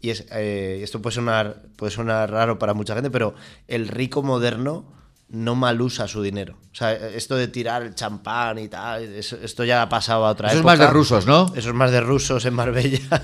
[0.00, 3.34] y es, eh, esto puede sonar, puede sonar raro para mucha gente, pero
[3.66, 4.96] el rico moderno
[5.28, 6.56] no mal usa su dinero.
[6.72, 10.48] O sea, esto de tirar el champán y tal, esto ya ha pasado a otra
[10.48, 11.46] Eso es más de rusos, ¿no?
[11.56, 13.00] Eso es más de rusos en Marbella.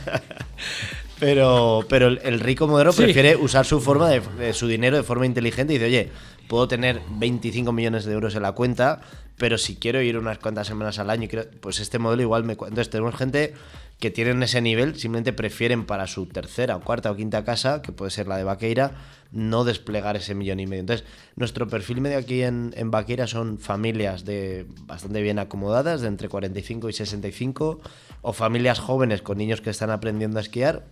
[1.20, 5.74] pero, pero el, rico moderno prefiere usar su forma de, su dinero de forma inteligente
[5.74, 6.10] y dice, oye,
[6.52, 9.00] puedo tener 25 millones de euros en la cuenta,
[9.38, 11.26] pero si quiero ir unas cuantas semanas al año,
[11.62, 12.52] pues este modelo igual me...
[12.52, 13.54] Entonces tenemos gente
[13.98, 18.10] que tienen ese nivel, simplemente prefieren para su tercera cuarta o quinta casa, que puede
[18.10, 18.92] ser la de Vaqueira,
[19.30, 20.80] no desplegar ese millón y medio.
[20.80, 26.08] Entonces, nuestro perfil medio aquí en, en Vaqueira son familias de bastante bien acomodadas, de
[26.08, 27.80] entre 45 y 65,
[28.20, 30.84] o familias jóvenes con niños que están aprendiendo a esquiar,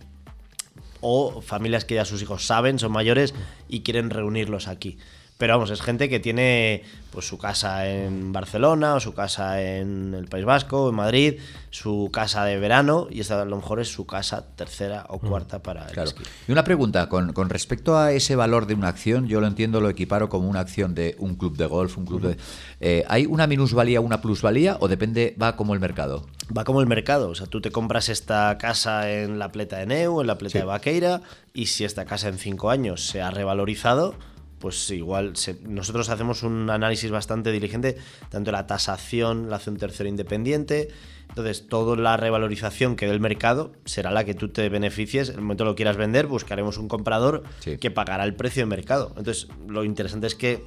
[1.01, 3.35] o familias que ya sus hijos saben, son mayores
[3.69, 4.97] y quieren reunirlos aquí
[5.41, 10.13] Pero vamos, es gente que tiene pues su casa en Barcelona o su casa en
[10.13, 11.39] el País Vasco, en Madrid,
[11.71, 15.27] su casa de verano y esta a lo mejor es su casa tercera o mm.
[15.27, 16.21] cuarta para el esquí.
[16.47, 19.89] Y una pregunta, con, respecto a ese valor de una acción, yo lo entiendo, lo
[19.89, 22.37] equiparo como una acción de un club de golf, un club de...
[22.79, 26.27] Eh, ¿Hay una minusvalía, una plusvalía o depende, va como el mercado?
[26.55, 29.87] Va como el mercado, o sea, tú te compras esta casa en la pleta de
[29.87, 33.31] Neu, en la pleta de Vaqueira y si esta casa en cinco años se ha
[33.31, 34.13] revalorizado,
[34.61, 37.97] pues igual nosotros hacemos un análisis bastante diligente,
[38.29, 40.89] tanto la tasación la hace un tercero independiente,
[41.27, 45.35] entonces toda la revalorización que dé el mercado será la que tú te beneficies, en
[45.35, 47.43] el momento que lo quieras vender buscaremos un comprador
[47.79, 49.13] que pagará el precio de mercado.
[49.17, 50.63] Entonces lo interesante es que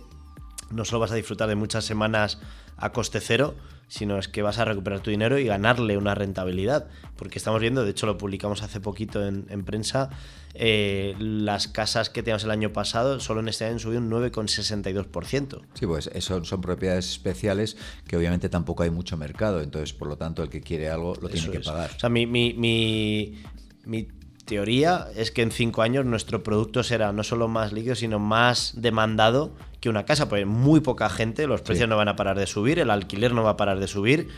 [0.70, 2.40] no solo vas a disfrutar de muchas semanas
[2.76, 3.54] a coste cero,
[3.88, 6.88] sino es que vas a recuperar tu dinero y ganarle una rentabilidad.
[7.16, 10.10] Porque estamos viendo, de hecho lo publicamos hace poquito en, prensa,
[10.54, 14.10] eh, las casas que teníamos el año pasado solo en este año han subido un
[14.10, 15.62] 9,62%.
[15.74, 20.16] Sí, pues eso son propiedades especiales que obviamente tampoco hay mucho mercado, entonces por lo
[20.16, 21.90] tanto el que quiere algo lo tiene que pagar.
[21.96, 23.42] O sea, mi, mi, mi,
[23.84, 24.08] mi
[24.44, 28.74] teoría es que en cinco años nuestro producto será no solo más líquido, sino más
[28.76, 32.46] demandado que una casa, porque muy poca gente, los precios no van a parar de
[32.46, 34.28] subir, el alquiler no va a parar de subir,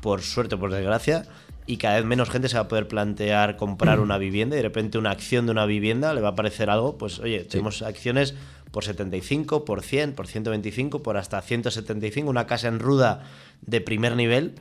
[0.00, 1.24] por suerte o por desgracia,
[1.66, 4.62] y cada vez menos gente se va a poder plantear comprar una vivienda y de
[4.62, 8.34] repente una acción de una vivienda le va a parecer algo, pues oye, tenemos acciones
[8.70, 13.24] por 75, por 100, por 125, por hasta 175, una casa en ruda
[13.62, 14.54] de primer nivel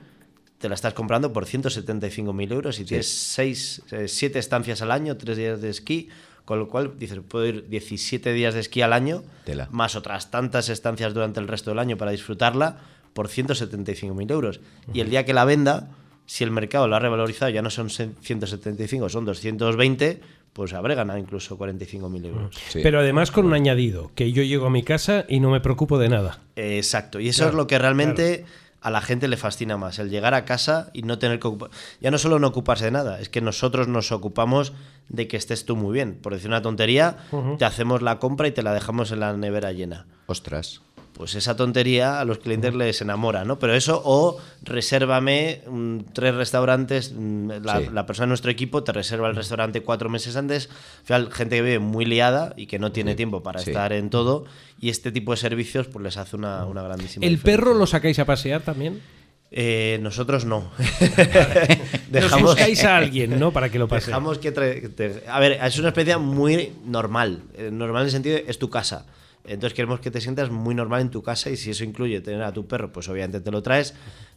[0.65, 5.15] te la estás comprando por 175.000 euros y tienes 6, 7 eh, estancias al año,
[5.15, 6.09] 3 días de esquí,
[6.43, 9.21] con lo cual dices, puedo ir 17 días de esquí al año,
[9.69, 12.79] más otras tantas estancias durante el resto del año para disfrutarla
[13.13, 14.59] por 175.000 euros.
[14.91, 15.91] Y el día que la venda,
[16.25, 21.19] si el mercado lo ha revalorizado, ya no son 175, son 220, pues habré ganado
[21.19, 22.55] incluso 45.000 euros.
[22.73, 25.99] Pero además con un añadido, que yo llego a mi casa y no me preocupo
[25.99, 26.39] de nada.
[26.55, 28.45] exacto, y eso es lo que realmente
[28.85, 31.71] a la gente le fascina más, el llegar a casa y no tener que ocupar.
[32.01, 34.73] Ya no solo no ocuparse de nada, es que nosotros nos ocupamos
[35.09, 36.19] de que estés tú muy bien.
[36.21, 37.17] Por decir una tontería,
[37.57, 40.05] te hacemos la compra y te la dejamos en la nevera llena.
[40.27, 40.83] Ostras
[41.15, 43.57] pues esa tontería a los clientes les enamora, ¿no?
[43.57, 49.29] Pero eso, o resérvame mm, tres restaurantes, mm, la, persona de nuestro equipo te reserva
[49.29, 50.69] el restaurante cuatro meses antes,
[51.07, 54.45] al gente que vive muy liada y que no tiene tiempo para estar en todo,
[54.81, 58.19] y este tipo de servicios pues les hace una, una grandísima ¿El perro lo sacáis
[58.19, 59.01] a pasear también?
[59.51, 60.69] Eh, nosotros no.
[62.09, 63.53] Dejamos, buscáis a alguien, ¿no?
[63.53, 64.07] Para que lo pase.
[64.07, 64.49] Dejamos que...
[65.29, 67.43] a ver, es una especie muy normal.
[67.55, 69.05] Eh, normal en el sentido de es tu casa.
[69.47, 72.43] Entonces queremos que te sientas muy normal en tu casa y si eso incluye tener
[72.43, 73.93] a tu perro, pues obviamente te lo traes.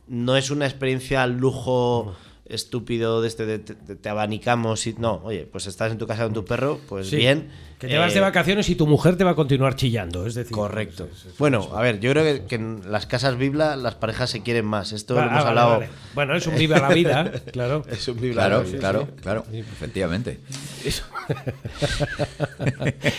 [0.07, 2.17] No es una experiencia lujo
[2.49, 6.33] estúpido de este de, te, abanicamos y no, oye, pues estás en tu casa con
[6.33, 7.49] tu perro, pues bien.
[7.79, 10.35] Que te vas de eh, vacaciones y tu mujer te va a continuar chillando, es
[10.35, 10.53] decir.
[10.53, 11.09] Correcto.
[11.39, 14.93] bueno, a ver, yo creo que, en las casas Bibla las parejas se quieren más.
[14.93, 15.83] Esto lo hemos hablado.
[16.15, 17.85] Bueno, es un viva la vida, claro.
[17.89, 18.79] Es un viva claro, la vida.
[18.79, 20.41] Claro, claro, efectivamente.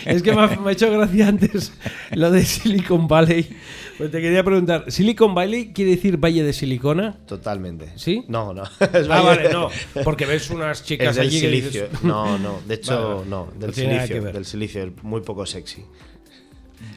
[0.04, 1.72] es que me ha, hecho gracia antes
[2.12, 3.56] lo de Silicon Valley.
[4.00, 7.18] Pues te quería preguntar, ¿Silicon Valley quiere decir Valle de Silicona?
[7.26, 7.92] Totalmente.
[7.96, 8.24] ¿Sí?
[8.28, 8.62] No, no.
[8.80, 9.68] ah, vale, no.
[10.04, 11.86] Porque ves unas chicas allí silicio.
[12.02, 12.62] No, no.
[12.66, 13.48] De hecho, no.
[13.58, 14.22] Del silicio.
[14.22, 14.90] Del silicio.
[15.02, 15.84] Muy poco sexy.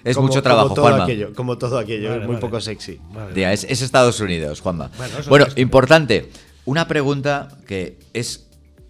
[0.06, 3.02] Es mucho trabajo, como todo Aquello, como todo aquello, muy poco sexy.
[3.36, 4.90] es, Estados Unidos, Juanma.
[5.28, 6.30] Bueno, importante.
[6.64, 8.48] Una pregunta que es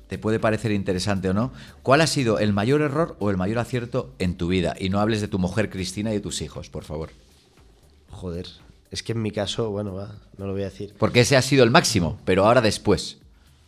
[0.07, 1.51] te puede parecer interesante o no.
[1.81, 4.75] ¿Cuál ha sido el mayor error o el mayor acierto en tu vida?
[4.79, 7.09] Y no hables de tu mujer Cristina y de tus hijos, por favor.
[8.13, 8.47] Joder,
[8.91, 9.93] es que en mi caso, bueno,
[10.37, 10.93] no lo voy a decir.
[10.97, 13.17] Porque ese ha sido el máximo, pero ahora después.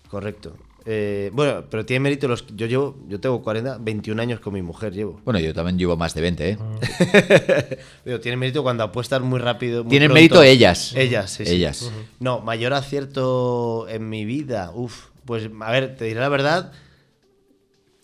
[0.10, 0.55] Correcto.
[0.88, 2.45] Eh, bueno, pero tiene mérito los.
[2.55, 5.19] Yo llevo, yo tengo 40, 21 años con mi mujer llevo.
[5.25, 6.58] Bueno, yo también llevo más de 20, ¿eh?
[8.03, 9.84] pero tiene mérito cuando apuestas muy rápido.
[9.84, 10.93] Tienen mérito ellas.
[10.95, 11.43] Ellas, sí.
[11.47, 11.91] Ellas.
[12.19, 14.71] No, mayor acierto en mi vida.
[14.75, 16.71] Uf, pues a ver, te diré la verdad.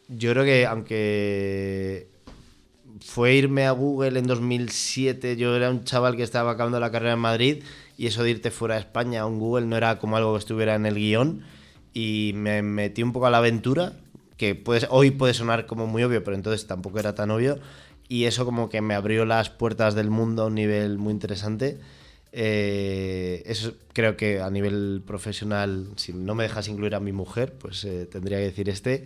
[0.08, 2.11] Yo creo que aunque
[3.04, 7.14] fue irme a Google en 2007, yo era un chaval que estaba acabando la carrera
[7.14, 7.64] en Madrid
[7.98, 10.40] y eso de irte fuera de España a un Google no era como algo que
[10.40, 11.44] estuviera en el guion
[11.94, 13.94] y me metí un poco a la aventura,
[14.38, 17.60] que hoy puede sonar como muy obvio, pero entonces tampoco era tan obvio
[18.08, 21.80] y eso como que me abrió las puertas del mundo a un nivel muy interesante.
[22.34, 23.54] Eh,
[23.94, 28.06] creo que a nivel profesional, si no me dejas incluir a mi mujer, pues eh,
[28.12, 29.06] tendría que decir este.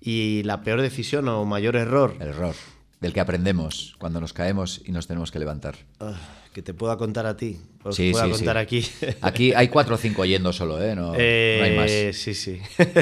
[0.00, 2.14] Y la peor decisión o mayor error.
[2.20, 2.54] Error.
[3.02, 5.76] Del que aprendemos cuando nos caemos y nos tenemos que levantar.
[6.00, 6.14] Ah,
[6.54, 7.60] que te pueda contar a ti.
[7.82, 8.86] O sí, pueda contar aquí.
[9.20, 10.94] Aquí hay cuatro o cinco yendo solo, ¿eh?
[10.94, 11.90] No, hay más.
[12.16, 12.62] Sí, sí.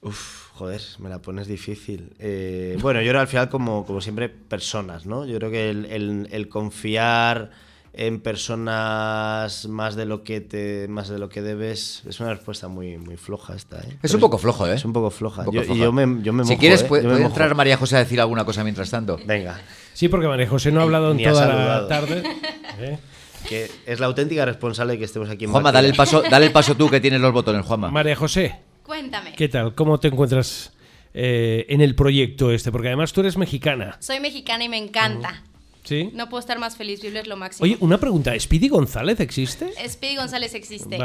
[0.00, 2.14] Uf, Joder, me la pones difícil.
[2.18, 5.24] Eh, bueno, yo creo al final, como, como siempre, personas, ¿no?
[5.24, 7.52] Yo creo que el, confiar
[7.92, 12.68] en personas más de lo que te más de lo que debes es una respuesta
[12.68, 13.98] muy muy floja esta ¿eh?
[14.02, 16.82] es un poco flojo eh es un poco floja, yo, me, yo me si quieres
[16.82, 16.86] ¿eh?
[16.86, 19.60] puede, entrar María José a decir alguna cosa mientras tanto venga
[19.94, 22.22] sí porque María José no ha hablado en toda la tarde
[23.48, 26.46] que es la auténtica responsable de que estemos aquí en Juanma dale el paso dale
[26.46, 29.34] el paso tú que tienes los botones Juanma María José Cuéntame.
[29.34, 29.74] ¿Qué tal?
[29.74, 30.72] ¿Cómo te encuentras
[31.12, 32.72] eh, en el proyecto este?
[32.72, 33.98] Porque además tú eres mexicana.
[34.00, 35.44] Soy mexicana y me encanta.
[35.84, 36.10] ¿Sí?
[36.12, 37.64] No puedo estar más feliz, Biblia es lo máximo.
[37.64, 39.72] Oye, una pregunta, ¿Speedy González existe?
[39.88, 40.98] Speedy González existe.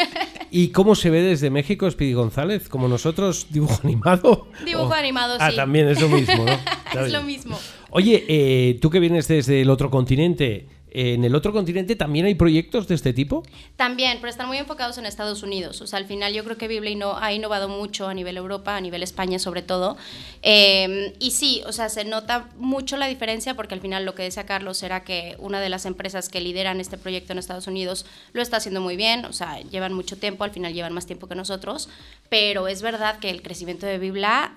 [0.50, 2.68] ¿Y cómo se ve desde México Speedy González?
[2.68, 4.48] ¿Como nosotros, dibujo animado?
[4.64, 5.54] Dibujo animado, ah, sí.
[5.54, 7.00] Ah, también es lo mismo, ¿no?
[7.00, 7.58] es lo mismo.
[7.90, 10.68] Oye, eh, tú que vienes desde el otro continente,
[11.00, 13.44] ¿En el otro continente también hay proyectos de este tipo?
[13.76, 15.80] También, pero están muy enfocados en Estados Unidos.
[15.80, 18.80] O sea, al final yo creo que Biblia ha innovado mucho a nivel Europa, a
[18.80, 19.96] nivel España sobre todo.
[20.42, 24.24] Em, y sí, o sea, se nota mucho la diferencia porque al final lo que
[24.24, 28.04] decía Carlos era que una de las empresas que lideran este proyecto en Estados Unidos
[28.32, 29.24] lo está haciendo muy bien.
[29.24, 31.88] O sea, llevan mucho tiempo, al final llevan más tiempo que nosotros.
[32.28, 34.56] Pero es verdad que el crecimiento de Biblia,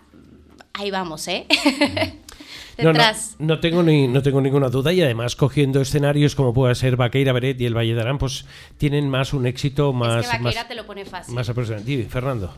[0.74, 1.48] ahí vamos, ¿eh?
[3.40, 7.34] No, tengo ni, no tengo ninguna duda y además cogiendo escenarios como pueda ser Vaqueira
[7.34, 8.46] Beret y el Valle de Arán, pues
[8.78, 10.26] tienen más un éxito más...
[10.26, 11.36] Es que más, te lo pone fácil.
[11.36, 11.52] Más
[12.10, 12.54] Fernando.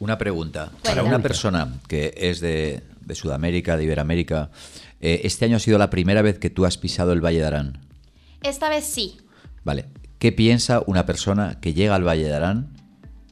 [0.00, 0.70] Una pregunta.
[0.82, 4.50] Para una persona que es de, Sudamérica, de Iberoamérica,
[5.00, 7.46] eh, ¿este año ha sido la primera vez que tú has pisado el Valle de
[7.46, 7.78] Arán?
[8.42, 9.18] Esta vez sí.
[9.64, 9.86] Vale.
[10.18, 12.79] ¿Qué piensa una persona que llega al Valle de Arán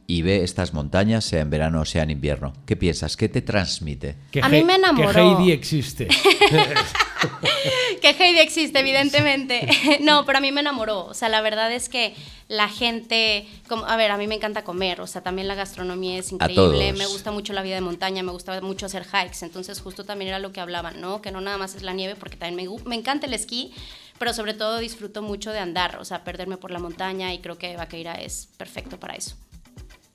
[0.09, 2.51] y ve estas montañas, sea en verano o sea en invierno.
[2.65, 3.15] ¿Qué piensas?
[3.15, 4.15] ¿Qué te transmite?
[4.31, 5.13] Que a mí me enamoró.
[5.13, 6.07] Que Heidi existe.
[8.01, 9.69] que Heidi existe, evidentemente.
[10.01, 11.05] no, pero a mí me enamoró.
[11.05, 12.15] O sea, la verdad es que
[12.47, 16.17] la gente, como, a ver, a mí me encanta comer, o sea, también la gastronomía
[16.17, 19.79] es increíble, me gusta mucho la vida de montaña, me gusta mucho hacer hikes, entonces
[19.79, 21.21] justo también era lo que hablaban, ¿no?
[21.21, 23.75] Que no nada más es la nieve, porque también me, me encanta el esquí,
[24.17, 27.59] pero sobre todo disfruto mucho de andar, o sea, perderme por la montaña y creo
[27.59, 29.35] que Vaqueira es perfecto para eso.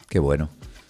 [0.09, 0.49] Qué bueno.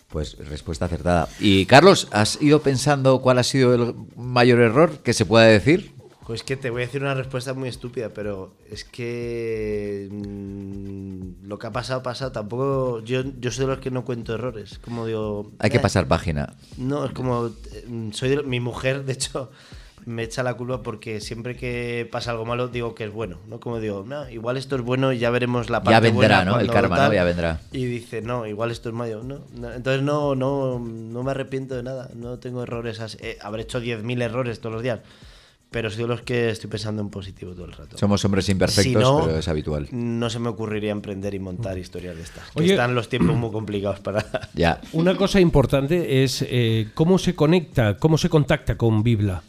[0.08, 1.28] Pues respuesta acertada.
[1.40, 5.94] Y Carlos, ¿has ido pensando cuál ha sido el mayor error que se pueda decir?
[6.26, 11.58] Pues que te voy a decir una respuesta muy estúpida, pero es que mm, lo
[11.58, 12.32] que ha pasado, pasado.
[12.32, 13.00] Tampoco.
[13.00, 14.78] Yo, yo soy de los que no cuento errores.
[14.78, 15.52] Como digo.
[15.58, 15.80] Hay que eh".
[15.80, 16.54] pasar página.
[16.78, 17.48] No, es como.
[17.48, 19.50] Eh, soy de, mi mujer, de hecho,
[20.06, 23.60] me echa la culpa porque siempre que pasa algo malo digo que es bueno, ¿no?
[23.60, 26.60] Como digo, no, igual esto es bueno y ya veremos la parte Ya vendrá, ¿no?
[26.60, 27.14] El karma, ¿no?
[27.14, 27.60] Ya vendrá.
[27.72, 29.40] Y dice, no, igual esto es malo, ¿no?
[29.74, 33.18] Entonces no, no, no me arrepiento de nada, no tengo errores así.
[33.20, 35.00] Eh, habré hecho 10.000 errores todos los días.
[35.70, 37.98] Pero soy de los que estoy pensando en positivo todo el rato.
[37.98, 39.88] Somos hombres imperfectos, pero es habitual.
[39.90, 42.44] No se me ocurriría emprender y montar historias de estas.
[42.54, 44.24] están los tiempos muy complicados para.
[44.54, 44.80] Ya.
[44.92, 49.42] Una cosa importante es eh, cómo se conecta, cómo se contacta con Bibla.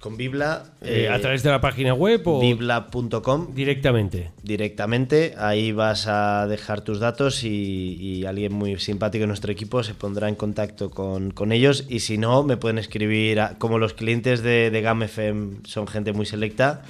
[0.00, 0.64] Con Bibla.
[0.80, 2.40] Eh, ¿A eh, través de la página web o.?
[2.40, 3.54] Bibla.com.
[3.54, 4.30] Directamente.
[4.42, 5.34] Directamente.
[5.36, 10.30] Ahí vas a dejar tus datos y, alguien muy simpático de nuestro equipo se pondrá
[10.30, 11.84] en contacto con, ellos.
[11.90, 13.40] Y si no, me pueden escribir.
[13.58, 16.82] como los clientes de, de GAMFM son gente muy selecta,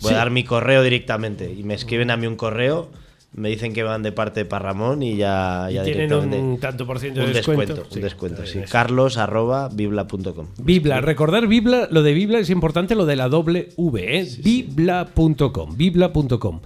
[0.00, 1.52] voy a dar mi correo directamente.
[1.52, 2.88] Y me escriben a mí un correo
[3.32, 6.98] me dicen que van de parte de Parramón y ya, ya tienen un tanto por
[6.98, 7.86] ciento de descuento.
[7.94, 8.60] un descuento, sí.
[8.70, 10.48] Carlos arroba bibla.com.
[10.58, 14.28] Bibla, recordar Bibla, lo de Bibla es importante, lo de la doble V, ¿eh?
[14.42, 16.60] bibla.com, bibla.com.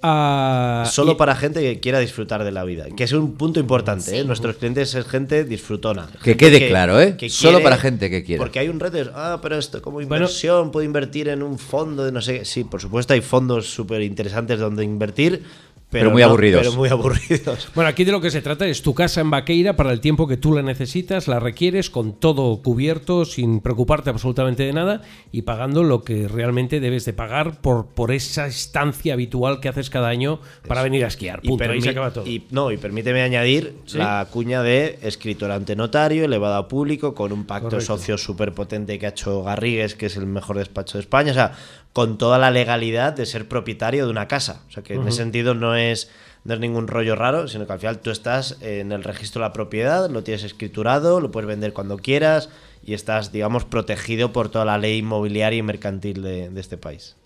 [0.00, 4.16] Ah, Solo para gente que quiera disfrutar de la vida, que es un punto importante.
[4.16, 4.24] ¿eh?
[4.24, 6.08] Nuestros clientes es gente disfrutona.
[6.22, 7.16] Que quede claro, ¿eh?
[7.28, 8.40] Solo para gente que quiera.
[8.40, 12.12] Porque hay un reto, ah, pero esto como inversión, puedo invertir en un fondo de
[12.12, 15.42] no sé Sí, por supuesto hay fondos súper interesantes donde invertir,
[15.90, 16.60] pero, muy aburridos.
[16.60, 17.68] Pero muy aburridos.
[17.74, 20.26] Bueno, aquí de lo que se trata es tu casa en Vaqueira para el tiempo
[20.26, 25.42] que tú la necesitas, la requieres con todo cubierto, sin preocuparte absolutamente de nada y
[25.42, 30.08] pagando lo que realmente debes de pagar por, por esa estancia habitual que haces cada
[30.08, 31.40] año para venir a esquiar.
[31.40, 31.64] Punto.
[31.64, 32.26] Y Ahí se acaba todo.
[32.26, 37.32] Y, no, y permíteme añadir la cuña de escritor ante notario, elevado a público, con
[37.32, 41.02] un pacto socio súper potente que ha hecho Garrigues, que es el mejor despacho de
[41.02, 41.32] España.
[41.32, 41.52] O sea,
[41.98, 44.62] con toda la legalidad de ser propietario de una casa.
[44.68, 46.08] O sea, que en ese sentido no es,
[46.44, 49.48] no es ningún rollo raro, sino que al final tú estás en el registro de
[49.48, 52.50] la propiedad, lo tienes escriturado, lo puedes vender cuando quieras
[52.84, 57.16] y estás, digamos, protegido por toda la ley inmobiliaria y mercantil de, de este país.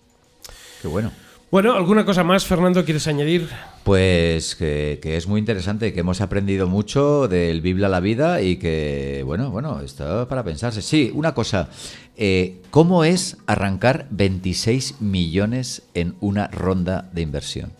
[0.81, 1.11] Qué bueno.
[1.53, 3.47] Bueno, ¿alguna cosa más, Fernando, quieres añadir?
[3.83, 8.55] Pues que, es muy interesante, que hemos aprendido mucho del Biblia a la vida y
[8.55, 10.81] que, bueno, bueno, está para pensarse.
[10.81, 11.69] Sí, una cosa,
[12.17, 17.71] eh, ¿cómo es arrancar 26 millones en una ronda de inversión?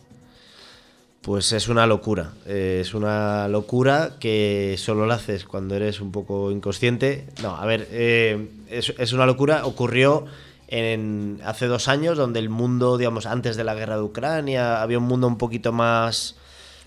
[1.23, 2.33] Pues es una locura.
[2.45, 7.25] Eh, es una locura que solo la haces cuando eres un poco inconsciente.
[7.41, 9.65] No, a ver, eh, es, una locura.
[9.65, 10.25] Ocurrió
[10.73, 14.97] en, hace dos años, donde el mundo, digamos, antes de la guerra de Ucrania, había
[14.97, 16.35] un mundo un poquito más.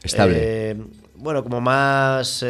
[0.02, 0.36] Estable.
[0.40, 0.76] Eh,
[1.14, 2.44] bueno, como más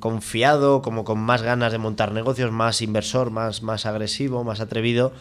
[0.00, 5.12] confiado, como con más ganas de montar negocios, más inversor, más, más agresivo, más atrevido.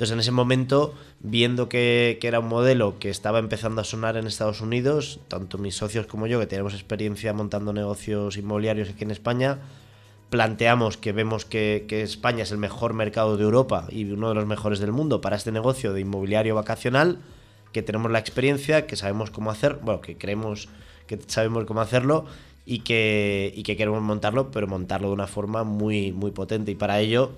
[0.00, 4.26] Entonces, en ese momento, viendo que, era un modelo que estaba empezando a sonar en
[4.26, 9.10] Estados Unidos, tanto mis socios como yo, que tenemos experiencia montando negocios inmobiliarios aquí en
[9.10, 9.58] España,
[10.30, 14.46] planteamos que vemos que, España es el mejor mercado de Europa y uno de los
[14.46, 17.18] mejores del mundo para este negocio de inmobiliario vacacional,
[17.72, 20.68] que tenemos la experiencia, que sabemos cómo hacer, bueno, que creemos
[21.06, 22.26] que sabemos cómo hacerlo
[22.64, 26.70] y que, y que queremos montarlo, pero montarlo de una forma muy, muy potente.
[26.70, 27.32] Y para ello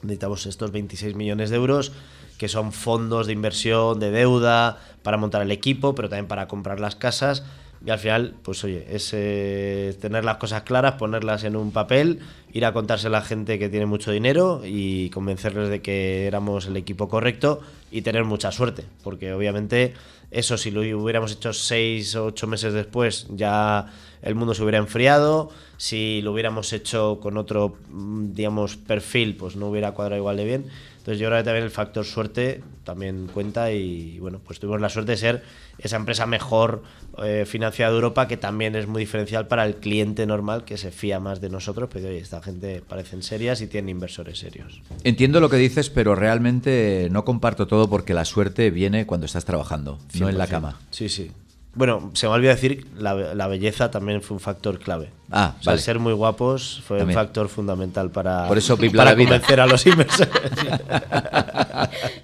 [0.00, 1.92] necesitamos estos 26 millones de euros,
[2.38, 6.80] que son fondos de inversión, de deuda, para montar el equipo, pero también para comprar
[6.80, 7.44] las casas.
[7.86, 12.20] Y al final, pues oye, es eh, tener las cosas claras, ponerlas en un papel,
[12.52, 16.66] ir a contarse a la gente que tiene mucho dinero y convencerles de que éramos
[16.66, 17.60] el equipo correcto
[17.90, 18.84] y tener mucha suerte.
[19.02, 19.92] Porque obviamente
[20.30, 23.86] eso si lo hubiéramos hecho seis o ocho meses después ya
[24.22, 25.50] el mundo se hubiera enfriado.
[25.76, 30.44] Si lo hubiéramos hecho con otro, mm, digamos, perfil, pues no hubiera cuadrado igual de
[30.44, 30.66] bien.
[30.96, 34.88] Entonces yo creo que también el factor suerte también cuenta y bueno, pues tuvimos la
[34.88, 35.42] suerte de ser
[35.78, 36.82] esa empresa mejor
[37.22, 40.90] eh, financiada de Europa que también es muy diferencial para el cliente normal que se
[40.90, 44.82] fía más de nosotros, pero oye, esta gente parecen serias y tiene inversores serios.
[45.04, 49.44] Entiendo lo que dices, pero realmente no comparto todo porque la suerte viene cuando estás
[49.44, 50.78] trabajando, no en la cama.
[50.90, 51.30] Sí, sí.
[51.74, 55.10] Bueno, se me olvidó decir, la, la belleza también fue un factor clave.
[55.30, 55.78] Ah, vale.
[55.80, 60.30] ser muy guapos fue un factor fundamental para, Por eso, para convencer a los inversores.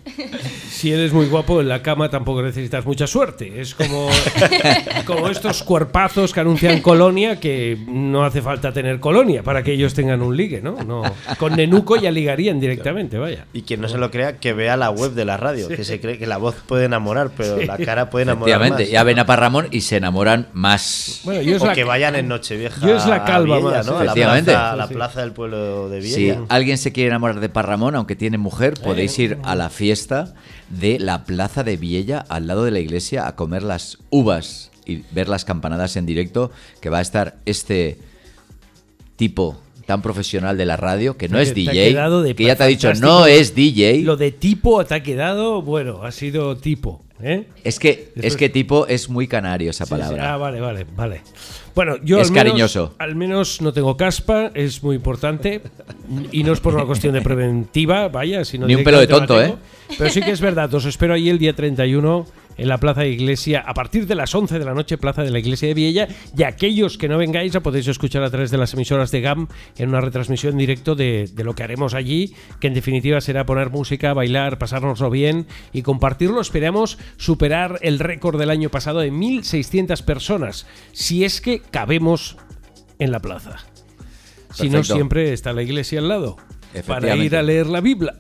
[0.71, 3.61] si eres muy guapo en la cama tampoco necesitas mucha suerte.
[3.61, 4.09] Es como,
[5.07, 9.95] como estos cuerpazos que anuncian colonia que no hace falta tener colonia para que ellos
[9.95, 10.77] tengan un ligue, ¿no?
[10.85, 11.03] no
[11.39, 13.47] con Nenuco ya ligarían directamente, vaya.
[13.53, 16.01] Y quien no se lo crea, que vea la web de la radio, que se
[16.01, 18.89] cree que la voz puede enamorar, pero la cara puede enamorar más.
[18.89, 21.23] Ya ven a Parramón y se enamoran más.
[21.25, 22.87] o que vayan en Nochevieja.
[22.87, 24.03] Yo es la calva más, ¿no?
[24.03, 26.15] La plaza, la plaza, del pueblo de Villa.
[26.15, 30.35] Si alguien se quiere enamorar de Parramón, aunque tiene mujer, podéis ir a la fiesta
[30.71, 35.03] de la Plaza de Viella al lado de la iglesia a comer las uvas y
[35.13, 36.51] ver las campanadas en directo,
[36.81, 37.99] que va a estar este
[39.17, 41.95] tipo tan profesional de la radio, que no es DJ,
[42.37, 44.03] que ya te ha dicho, no es DJ.
[44.03, 47.05] Lo de tipo te ha quedado, bueno, ha sido tipo.
[47.23, 47.47] ¿Eh?
[47.65, 50.35] Es que es que tipo es muy canario esa palabra.
[50.35, 51.23] Ah, vale, vale, vale.
[51.75, 52.95] Bueno, yo es al menos, cariñoso.
[52.99, 55.63] Al menos no tengo caspa, es muy importante.
[56.33, 59.41] Y no es por una cuestión de preventiva, vaya, sino Ni un pelo de tonto,
[59.41, 59.55] ¿eh?
[59.97, 62.27] Pero sí que es verdad, os espero ahí el día 31
[62.61, 65.31] en la Plaza de Iglesia a partir de las 11 de la noche, Plaza de
[65.31, 66.09] la Iglesia de Viella.
[66.37, 69.49] Y aquellos que no vengáis, la podéis escuchar a través de las emisoras de GAM
[69.79, 73.71] en una retransmisión directo de, de lo que haremos allí, que en definitiva será poner
[73.71, 76.43] música, bailar, pasárnoslo bien y compartirlo.
[76.43, 82.37] Esperamos superar el récord del año pasado de 1.600 personas, si es que cabemos
[82.99, 83.57] en la plaza.
[84.53, 86.37] Si no, siempre está la iglesia al lado
[86.87, 88.15] para ir a leer la Biblia.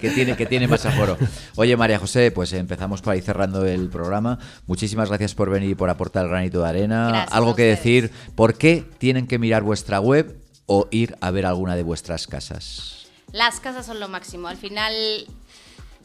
[0.00, 1.16] Que, tiene, que tiene más aforo.
[1.56, 4.38] Oye, María José, pues empezamos por ahí cerrando el programa.
[4.66, 7.24] Muchísimas gracias por venir y por aportar el granito de arena.
[7.24, 10.36] Algo que decir, ¿por qué tienen que mirar vuestra web
[10.66, 13.08] o ir a ver alguna de vuestras casas?
[13.32, 14.48] Las casas son lo máximo.
[14.48, 14.94] Al final,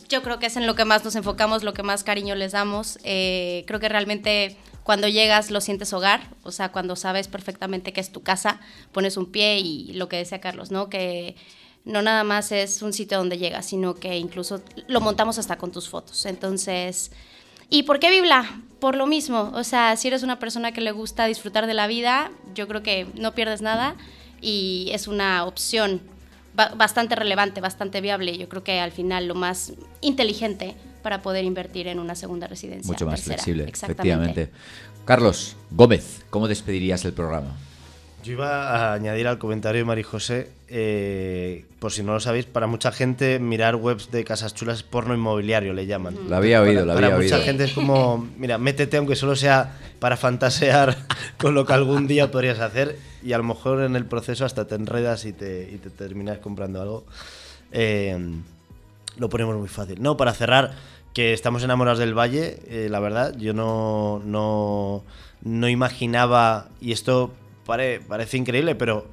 [0.09, 2.51] yo creo que es en lo que más nos enfocamos, lo que más cariño les
[2.51, 2.99] damos.
[3.03, 8.01] Eh, creo que realmente cuando llegas lo sientes hogar, o sea, cuando sabes perfectamente que
[8.01, 8.59] es tu casa,
[8.91, 10.89] pones un pie y lo que decía Carlos, ¿no?
[10.89, 11.35] Que
[11.85, 15.71] no nada más es un sitio donde llegas, sino que incluso lo montamos hasta con
[15.71, 16.25] tus fotos.
[16.25, 17.11] Entonces,
[17.69, 18.61] ¿y por qué Biblia?
[18.79, 21.87] Por lo mismo, o sea, si eres una persona que le gusta disfrutar de la
[21.87, 23.95] vida, yo creo que no pierdes nada
[24.41, 26.01] y es una opción
[26.53, 28.37] bastante relevante, bastante viable.
[28.37, 32.91] Yo creo que al final lo más inteligente para poder invertir en una segunda residencia.
[32.91, 34.49] Mucho más flexible, efectivamente.
[35.05, 37.57] Carlos Gómez, ¿cómo despedirías el programa?
[38.23, 42.45] Yo iba a añadir al comentario de María José, eh, por si no lo sabéis,
[42.45, 46.15] para mucha gente mirar webs de casas chulas es porno inmobiliario, le llaman.
[46.29, 47.17] Lo había oído, lo había oído.
[47.17, 50.95] Para mucha gente es como, mira, métete aunque solo sea para fantasear
[51.37, 54.67] con lo que algún día podrías hacer y a lo mejor en el proceso hasta
[54.67, 57.05] te enredas y te, y te terminas comprando algo.
[57.73, 58.17] Eh,
[59.17, 60.01] lo ponemos muy fácil.
[60.01, 60.71] No, para cerrar,
[61.13, 65.03] que estamos enamorados del Valle, eh, la verdad, yo no, no,
[65.43, 67.31] no imaginaba, y esto
[67.65, 69.07] parece increíble, pero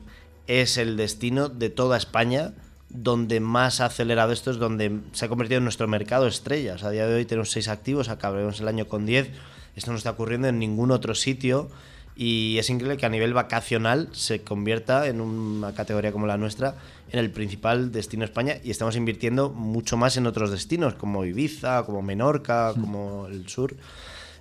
[0.46, 2.52] es el destino de toda España
[2.88, 6.76] donde más ha acelerado esto, es donde se ha convertido en nuestro mercado estrella.
[6.82, 9.30] a día de hoy tenemos seis activos, acabaremos el año con 10
[9.76, 11.70] esto no está ocurriendo en ningún otro sitio
[12.16, 16.74] y es increíble que a nivel vacacional se convierta en una categoría como la nuestra
[17.10, 21.24] en el principal destino de España y estamos invirtiendo mucho más en otros destinos como
[21.24, 22.80] Ibiza, como Menorca, mm.
[22.80, 23.74] como el sur.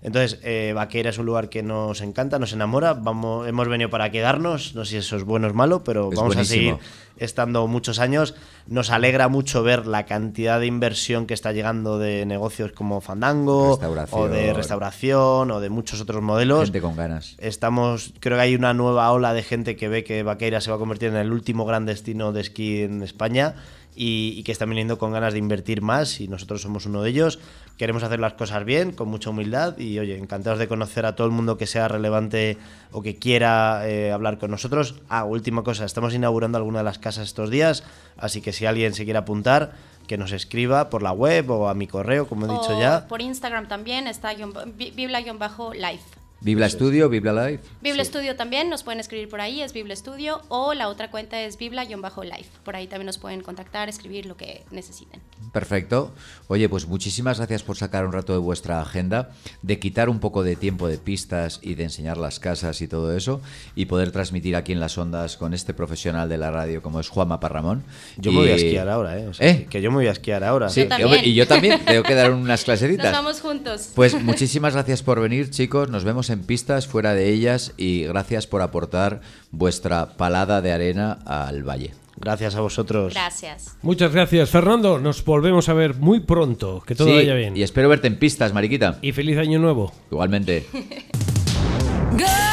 [0.02, 2.94] Entonces, eh, Vaqueira es un lugar que nos encanta, nos enamora.
[2.94, 4.76] Vamos, hemos venido para quedarnos.
[4.76, 6.78] No sé si eso es bueno o es malo, pero vamos a seguir
[7.18, 8.36] estando muchos años.
[8.68, 13.80] Nos alegra mucho ver la cantidad de inversión que está llegando de negocios como Fandango,
[14.12, 16.66] o de restauración, o de muchos otros modelos.
[16.66, 17.36] Gente con ganas.
[17.40, 20.78] Estamos, creo que hay una nueva ola de gente que ve que Vaqueira se va
[20.78, 23.56] a convertir en el último gran destino de esquí en España
[24.02, 27.38] y, que están viniendo con ganas de invertir más y nosotros somos uno de ellos.
[27.76, 31.28] Queremos hacer las cosas bien, con mucha humildad y oye, encantados de conocer a todo
[31.28, 32.58] el mundo que sea relevante
[32.94, 34.96] o que quiera eh, hablar con nosotros.
[35.10, 37.84] Ah, última cosa, estamos inaugurando alguna de las casas estos días,
[38.16, 39.74] así que si alguien se quiere apuntar,
[40.08, 43.06] que nos escriba por la web o a mi correo, como he dicho ya.
[43.06, 46.19] Por Instagram también está bibla-life.
[46.42, 47.60] Biblia Studio, Biblia Live.
[47.82, 51.42] Biblia Studio también, nos pueden escribir por ahí, es Biblia Studio, o la otra cuenta
[51.42, 52.48] es Biblia-Live.
[52.64, 55.22] Por ahí también nos pueden contactar, escribir lo que necesiten.
[55.52, 56.14] Perfecto.
[56.48, 59.32] Oye, pues muchísimas gracias por sacar un rato de vuestra agenda,
[59.62, 63.16] de quitar un poco de tiempo de pistas y de enseñar las casas y todo
[63.16, 63.42] eso,
[63.76, 67.10] y poder transmitir aquí en las ondas con este profesional de la radio como es
[67.10, 67.84] Juanma Parramón.
[68.18, 69.32] Yo me voy a esquiar ahora, ¿eh?
[69.40, 69.68] ¿eh?
[69.70, 70.70] Que yo me voy a esquiar ahora.
[70.70, 70.88] Sí,
[71.24, 73.06] y yo también tengo que dar unas clasecitas.
[73.06, 73.90] Nos vamos juntos.
[73.96, 75.90] Pues muchísimas gracias por venir, chicos.
[75.90, 79.22] Nos vemos en pistas, fuera de ellas y gracias por aportar
[79.52, 81.92] vuestra palada de arena al valle.
[82.18, 83.14] Gracias a vosotros.
[83.14, 83.78] Gracias.
[83.82, 85.00] Muchas gracias, Fernando.
[85.00, 86.84] Nos volvemos a ver muy pronto.
[86.86, 87.56] Que todo vaya bien.
[87.56, 89.00] Y espero verte en pistas, Mariquita.
[89.02, 89.94] Y feliz año nuevo.
[90.12, 90.66] Igualmente.